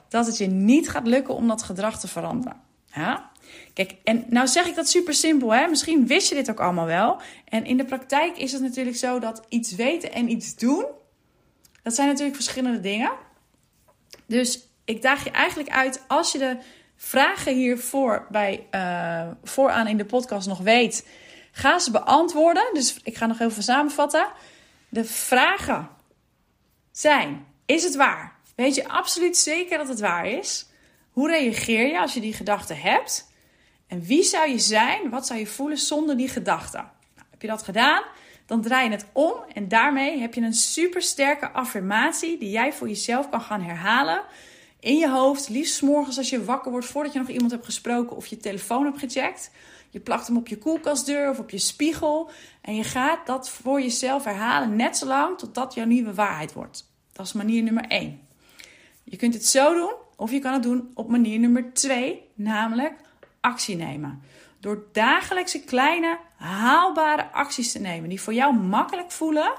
dat 0.08 0.26
het 0.26 0.38
je 0.38 0.46
niet 0.46 0.88
gaat 0.88 1.06
lukken 1.06 1.34
om 1.34 1.48
dat 1.48 1.62
gedrag 1.62 2.00
te 2.00 2.08
veranderen. 2.08 2.60
Ja? 2.86 3.30
Kijk, 3.72 3.96
en 4.04 4.24
nou 4.28 4.46
zeg 4.46 4.66
ik 4.66 4.74
dat 4.74 4.88
super 4.88 5.14
simpel, 5.14 5.54
hè? 5.54 5.66
Misschien 5.66 6.06
wist 6.06 6.28
je 6.28 6.34
dit 6.34 6.50
ook 6.50 6.60
allemaal 6.60 6.86
wel. 6.86 7.20
En 7.44 7.64
in 7.64 7.76
de 7.76 7.84
praktijk 7.84 8.38
is 8.38 8.52
het 8.52 8.62
natuurlijk 8.62 8.96
zo 8.96 9.18
dat 9.18 9.42
iets 9.48 9.74
weten 9.74 10.12
en 10.12 10.30
iets 10.30 10.56
doen, 10.56 10.84
dat 11.82 11.94
zijn 11.94 12.08
natuurlijk 12.08 12.36
verschillende 12.36 12.80
dingen. 12.80 13.12
Dus 14.26 14.68
ik 14.84 15.02
daag 15.02 15.24
je 15.24 15.30
eigenlijk 15.30 15.68
uit, 15.68 16.04
als 16.08 16.32
je 16.32 16.38
de 16.38 16.56
vragen 16.96 17.54
hiervoor 17.54 18.26
bij, 18.30 18.66
uh, 18.70 19.28
vooraan 19.44 19.86
in 19.86 19.96
de 19.96 20.04
podcast 20.04 20.48
nog 20.48 20.58
weet, 20.58 21.08
ga 21.52 21.78
ze 21.78 21.90
beantwoorden. 21.90 22.70
Dus 22.72 23.00
ik 23.02 23.16
ga 23.16 23.26
nog 23.26 23.40
even 23.40 23.62
samenvatten. 23.62 24.26
De 24.88 25.04
vragen 25.04 25.88
zijn: 26.92 27.46
is 27.66 27.82
het 27.82 27.94
waar? 27.94 28.36
Weet 28.54 28.74
je 28.74 28.88
absoluut 28.88 29.36
zeker 29.36 29.78
dat 29.78 29.88
het 29.88 30.00
waar 30.00 30.26
is? 30.26 30.66
Hoe 31.10 31.30
reageer 31.30 31.86
je 31.86 32.00
als 32.00 32.14
je 32.14 32.20
die 32.20 32.32
gedachte 32.32 32.74
hebt? 32.74 33.30
En 33.86 34.02
wie 34.02 34.22
zou 34.22 34.48
je 34.48 34.58
zijn? 34.58 35.10
Wat 35.10 35.26
zou 35.26 35.38
je 35.38 35.46
voelen 35.46 35.78
zonder 35.78 36.16
die 36.16 36.28
gedachte? 36.28 36.76
Nou, 36.76 37.26
heb 37.30 37.42
je 37.42 37.48
dat 37.48 37.62
gedaan? 37.62 38.02
Dan 38.46 38.62
draai 38.62 38.84
je 38.84 38.90
het 38.90 39.06
om 39.12 39.32
en 39.52 39.68
daarmee 39.68 40.18
heb 40.18 40.34
je 40.34 40.40
een 40.40 40.52
supersterke 40.52 41.50
affirmatie 41.50 42.38
die 42.38 42.50
jij 42.50 42.72
voor 42.72 42.88
jezelf 42.88 43.28
kan 43.28 43.40
gaan 43.40 43.62
herhalen 43.62 44.22
in 44.80 44.96
je 44.96 45.10
hoofd. 45.10 45.48
Liefst 45.48 45.82
morgens 45.82 46.18
als 46.18 46.30
je 46.30 46.44
wakker 46.44 46.70
wordt 46.70 46.86
voordat 46.86 47.12
je 47.12 47.18
nog 47.18 47.28
iemand 47.28 47.50
hebt 47.50 47.64
gesproken 47.64 48.16
of 48.16 48.26
je 48.26 48.36
telefoon 48.36 48.84
hebt 48.84 48.98
gecheckt. 48.98 49.50
Je 49.90 50.00
plakt 50.00 50.26
hem 50.26 50.36
op 50.36 50.48
je 50.48 50.58
koelkastdeur 50.58 51.30
of 51.30 51.38
op 51.38 51.50
je 51.50 51.58
spiegel 51.58 52.30
en 52.60 52.74
je 52.74 52.84
gaat 52.84 53.26
dat 53.26 53.50
voor 53.50 53.80
jezelf 53.80 54.24
herhalen 54.24 54.76
net 54.76 54.96
zolang 54.96 55.38
totdat 55.38 55.74
jouw 55.74 55.86
nieuwe 55.86 56.14
waarheid 56.14 56.52
wordt. 56.52 56.90
Dat 57.12 57.26
is 57.26 57.32
manier 57.32 57.62
nummer 57.62 57.84
1. 57.84 58.20
Je 59.04 59.16
kunt 59.16 59.34
het 59.34 59.46
zo 59.46 59.74
doen 59.74 59.92
of 60.16 60.30
je 60.30 60.38
kan 60.38 60.52
het 60.52 60.62
doen 60.62 60.90
op 60.94 61.08
manier 61.08 61.38
nummer 61.38 61.72
2, 61.72 62.22
namelijk 62.34 62.92
actie 63.40 63.76
nemen. 63.76 64.22
door 64.60 64.84
dagelijkse 64.92 65.64
kleine 65.64 66.18
haalbare 66.36 67.32
acties 67.32 67.72
te 67.72 67.78
nemen 67.78 68.08
die 68.08 68.20
voor 68.20 68.34
jou 68.34 68.54
makkelijk 68.54 69.10
voelen, 69.10 69.54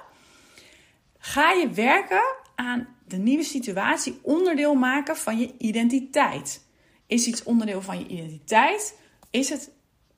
ga 1.17 1.51
je 1.51 1.69
werken 1.69 2.23
aan 2.55 2.87
de 3.05 3.17
nieuwe 3.17 3.43
situatie 3.43 4.19
onderdeel 4.21 4.75
maken 4.75 5.17
van 5.17 5.39
je 5.39 5.53
identiteit. 5.57 6.65
Is 7.05 7.27
iets 7.27 7.43
onderdeel 7.43 7.81
van 7.81 7.99
je 7.99 8.07
identiteit, 8.07 8.97
is 9.29 9.49
het 9.49 9.71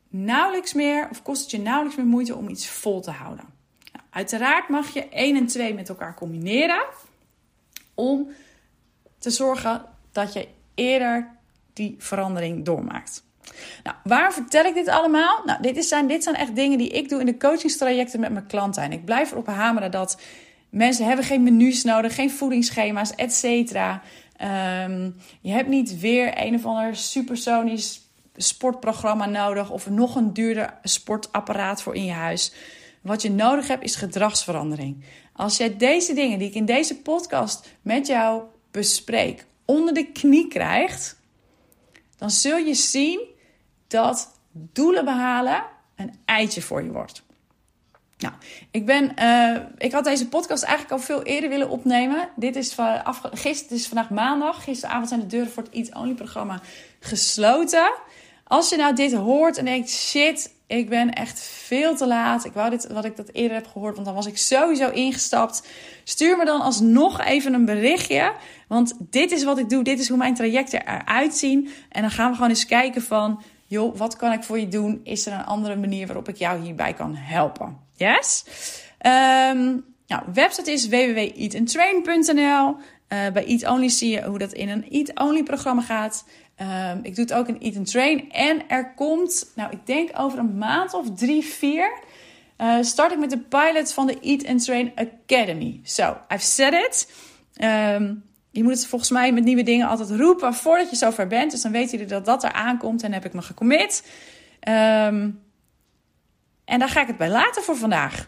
nauwelijks 0.08 0.74
meer 0.74 1.08
of 1.10 1.22
kost 1.22 1.42
het 1.42 1.52
je 1.52 1.60
nauwelijks 1.60 1.98
meer 1.98 2.08
moeite 2.08 2.36
om 2.36 2.50
iets 2.50 2.70
vol 2.70 3.02
te 3.02 3.12
houden. 3.12 3.46
Nou, 3.92 4.06
uiteraard 4.10 4.70
mag 4.70 4.94
je 4.94 5.10
1 5.10 5.36
en 5.36 5.48
2 5.48 5.74
met 5.74 5.90
elkaar 5.90 6.16
combineren 6.16 6.86
om 7.94 8.32
te 9.18 9.30
zorgen 9.30 9.86
dat 10.12 10.34
je 10.34 10.48
eerder 10.76 11.38
die 11.74 11.96
verandering 11.98 12.66
doormaakt. 12.66 13.24
Nou, 13.84 13.96
waar 14.04 14.34
vertel 14.34 14.66
ik 14.66 14.74
dit 14.74 14.88
allemaal? 14.88 15.42
Nou, 15.46 15.62
dit, 15.62 15.86
zijn, 15.86 16.08
dit 16.08 16.24
zijn 16.24 16.36
echt 16.36 16.56
dingen 16.56 16.78
die 16.78 16.90
ik 16.90 17.10
doe 17.10 17.20
in 17.20 17.26
de 17.26 17.38
coachingstrajecten 17.38 18.20
met 18.20 18.32
mijn 18.32 18.48
klanten. 18.48 18.84
En 18.84 18.92
ik 18.92 19.06
blijf 19.06 19.32
erop 19.32 19.48
hameren 19.48 19.92
dat 19.92 20.22
mensen 20.70 21.06
hebben 21.06 21.26
geen 21.26 21.44
menus 21.44 21.84
nodig, 21.84 22.16
geen 22.16 22.32
voedingsschema's, 22.32 23.16
et 23.16 23.34
cetera. 23.34 24.02
Um, 24.84 25.16
je 25.42 25.52
hebt 25.52 25.68
niet 25.68 26.00
weer 26.00 26.34
een 26.36 26.56
of 26.56 26.66
ander 26.66 26.96
supersonisch 26.96 28.02
sportprogramma 28.36 29.26
nodig 29.26 29.72
of 29.72 29.90
nog 29.90 30.16
een 30.16 30.34
duurder 30.34 30.74
sportapparaat 30.84 31.82
voor 31.82 31.96
in 31.96 32.06
je 32.06 32.12
huis. 32.12 32.54
Wat 33.02 33.22
je 33.22 33.32
nodig 33.32 33.68
hebt 33.68 33.84
is 33.84 33.96
gedragsverandering. 33.96 35.04
Als 35.34 35.58
jij 35.58 35.78
deze 35.78 36.14
dingen 36.14 36.40
die 36.40 36.48
ik 36.48 36.56
in 36.56 36.66
deze 36.66 37.02
podcast 37.02 37.76
met 37.82 38.08
jou 38.08 38.44
bespreek 38.72 39.46
onder 39.66 39.94
de 39.94 40.12
knie 40.12 40.48
krijgt, 40.48 41.20
dan 42.18 42.30
zul 42.32 42.58
je 42.58 42.74
zien 42.74 43.20
dat 43.90 44.40
doelen 44.52 45.06
behalen 45.06 45.64
een 45.96 46.14
eitje 46.26 46.62
voor 46.62 46.84
je 46.84 46.92
wordt. 46.92 47.24
Nou, 48.18 48.34
ik, 48.72 48.86
ben, 48.86 49.12
uh, 49.20 49.62
ik 49.78 49.92
had 49.92 50.04
deze 50.04 50.28
podcast 50.28 50.64
eigenlijk 50.64 50.94
al 50.94 51.06
veel 51.06 51.24
eerder 51.24 51.50
willen 51.50 51.70
opnemen. 51.70 52.30
Dit 52.36 52.56
is, 52.56 52.74
van, 52.74 53.02
gisteren, 53.34 53.78
is 53.78 53.88
vandaag 53.88 54.10
maandag. 54.10 54.64
Gisteravond 54.64 55.08
zijn 55.08 55.20
de 55.20 55.28
deuren 55.28 55.52
voor 55.52 55.64
het 55.64 55.72
Eat 55.72 55.96
Only 55.96 56.14
programma 56.14 56.62
gesloten. 57.00 57.92
Als 58.44 58.70
je 58.70 58.78
nou 58.78 58.96
dit 58.96 59.14
hoort 59.14 59.58
en 59.58 59.66
denkt, 59.66 59.90
shit, 59.90 60.54
ik 60.68 60.90
ben 60.90 61.14
echt 61.14 61.42
veel 61.42 61.96
te 61.96 62.08
laat. 62.08 62.46
Ik 62.46 62.54
wou 62.54 62.70
dit, 62.70 62.88
wat 62.88 63.06
ik 63.06 63.16
dat 63.16 63.30
eerder 63.32 63.58
heb 63.58 63.68
gehoord, 63.68 63.94
want 63.94 64.06
dan 64.06 64.16
was 64.16 64.26
ik 64.26 64.38
sowieso 64.38 64.90
ingestapt. 64.90 65.68
Stuur 66.04 66.38
me 66.38 66.46
dan 66.46 66.62
alsnog 66.62 67.22
even 67.22 67.54
een 67.54 67.66
berichtje. 67.66 68.34
Want 68.68 68.94
dit 69.00 69.32
is 69.32 69.44
wat 69.44 69.58
ik 69.58 69.70
doe, 69.70 69.84
dit 69.84 70.00
is 70.00 70.08
hoe 70.08 70.18
mijn 70.18 70.36
trajecten 70.36 70.88
eruit 70.88 71.36
zien. 71.36 71.70
En 71.90 72.02
dan 72.02 72.12
gaan 72.12 72.30
we 72.30 72.36
gewoon 72.36 72.50
eens 72.50 72.66
kijken 72.66 73.02
van, 73.02 73.42
joh, 73.70 73.98
wat 73.98 74.16
kan 74.16 74.32
ik 74.32 74.44
voor 74.44 74.60
je 74.60 74.68
doen? 74.68 75.00
Is 75.04 75.26
er 75.26 75.34
een 75.34 75.46
andere 75.46 75.76
manier 75.76 76.06
waarop 76.06 76.30
ik 76.30 76.36
jou 76.36 76.62
hierbij 76.62 76.94
kan 76.94 77.16
helpen? 77.16 77.78
Yes? 77.96 78.46
Um, 79.06 79.86
nou, 80.08 80.24
website 80.34 80.72
is 80.72 80.88
www.eatandtrain.nl. 80.88 82.76
Uh, 82.76 82.76
bij 83.08 83.46
Eat 83.46 83.68
Only 83.68 83.90
zie 83.90 84.10
je 84.10 84.24
hoe 84.24 84.38
dat 84.38 84.54
in 84.54 84.70
een 84.70 84.90
Eat 84.90 85.20
Only 85.20 85.44
programma 85.44 85.82
gaat. 85.82 86.26
Um, 86.62 87.00
ik 87.04 87.16
doe 87.16 87.24
het 87.24 87.34
ook 87.34 87.48
in 87.48 87.60
Eat 87.60 87.76
and 87.78 87.92
Train. 87.92 88.32
En 88.32 88.70
er 88.70 88.94
komt, 88.94 89.52
nou 89.56 89.72
ik 89.72 89.86
denk 89.86 90.10
over 90.18 90.40
een 90.40 90.58
maand 90.58 90.94
of 90.94 91.14
drie, 91.16 91.46
vier... 91.46 92.08
Uh, 92.62 92.78
start 92.82 93.12
ik 93.12 93.20
met 93.20 93.30
de 93.30 93.40
pilot 93.40 93.94
van 93.94 94.08
de 94.08 94.20
Eat 94.20 94.46
and 94.46 94.64
Train 94.64 94.92
Academy. 94.96 95.80
So, 95.84 96.18
I've 96.34 96.44
said 96.44 96.74
it. 96.74 97.08
Um, 97.64 98.24
je 98.60 98.66
moet 98.66 98.74
het 98.74 98.88
volgens 98.88 99.12
mij 99.12 99.32
met 99.34 99.44
nieuwe 99.44 99.64
dingen 99.64 99.88
altijd 99.88 100.10
roepen 100.10 100.54
voordat 100.54 100.90
je 100.90 100.96
zover 100.96 101.28
bent. 101.28 101.52
Dus 101.52 101.62
dan 101.62 101.72
weten 101.72 101.92
jullie 101.92 102.06
dat 102.06 102.26
dat 102.26 102.44
er 102.44 102.52
aankomt 102.52 103.04
en 103.04 103.14
heb 103.14 103.26
ik 103.26 103.34
me 103.34 103.42
gecommit. 103.42 104.04
Um, 104.68 105.42
en 106.66 106.80
daar 106.80 106.90
ga 106.90 107.02
ik 107.02 107.08
het 107.08 107.18
bij 107.18 107.30
laten 107.30 107.64
voor 107.64 107.76
vandaag. 107.76 108.28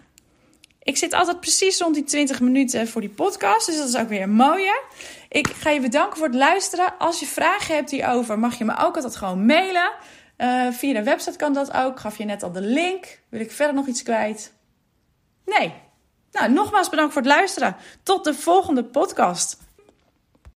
Ik 0.83 0.97
zit 0.97 1.13
altijd 1.13 1.39
precies 1.39 1.79
rond 1.79 1.95
die 1.95 2.03
20 2.03 2.39
minuten 2.39 2.87
voor 2.87 3.01
die 3.01 3.09
podcast. 3.09 3.65
Dus 3.65 3.77
dat 3.77 3.87
is 3.87 3.97
ook 3.97 4.09
weer 4.09 4.21
een 4.21 4.33
mooie. 4.33 4.81
Ik 5.29 5.47
ga 5.47 5.69
je 5.69 5.79
bedanken 5.79 6.17
voor 6.17 6.27
het 6.27 6.35
luisteren. 6.35 6.97
Als 6.97 7.19
je 7.19 7.25
vragen 7.25 7.75
hebt 7.75 7.91
hierover, 7.91 8.39
mag 8.39 8.57
je 8.57 8.65
me 8.65 8.77
ook 8.77 8.95
altijd 8.95 9.15
gewoon 9.15 9.45
mailen. 9.45 9.91
Uh, 10.37 10.71
via 10.71 10.93
de 10.93 11.03
website 11.03 11.37
kan 11.37 11.53
dat 11.53 11.73
ook. 11.73 11.99
Gaf 11.99 12.17
je 12.17 12.25
net 12.25 12.43
al 12.43 12.51
de 12.51 12.61
link. 12.61 13.19
Wil 13.29 13.39
ik 13.39 13.51
verder 13.51 13.75
nog 13.75 13.87
iets 13.87 14.03
kwijt? 14.03 14.53
Nee. 15.45 15.73
Nou, 16.31 16.51
nogmaals 16.51 16.89
bedankt 16.89 17.13
voor 17.13 17.21
het 17.21 17.31
luisteren. 17.31 17.75
Tot 18.03 18.23
de 18.23 18.33
volgende 18.33 18.83
podcast. 18.83 19.57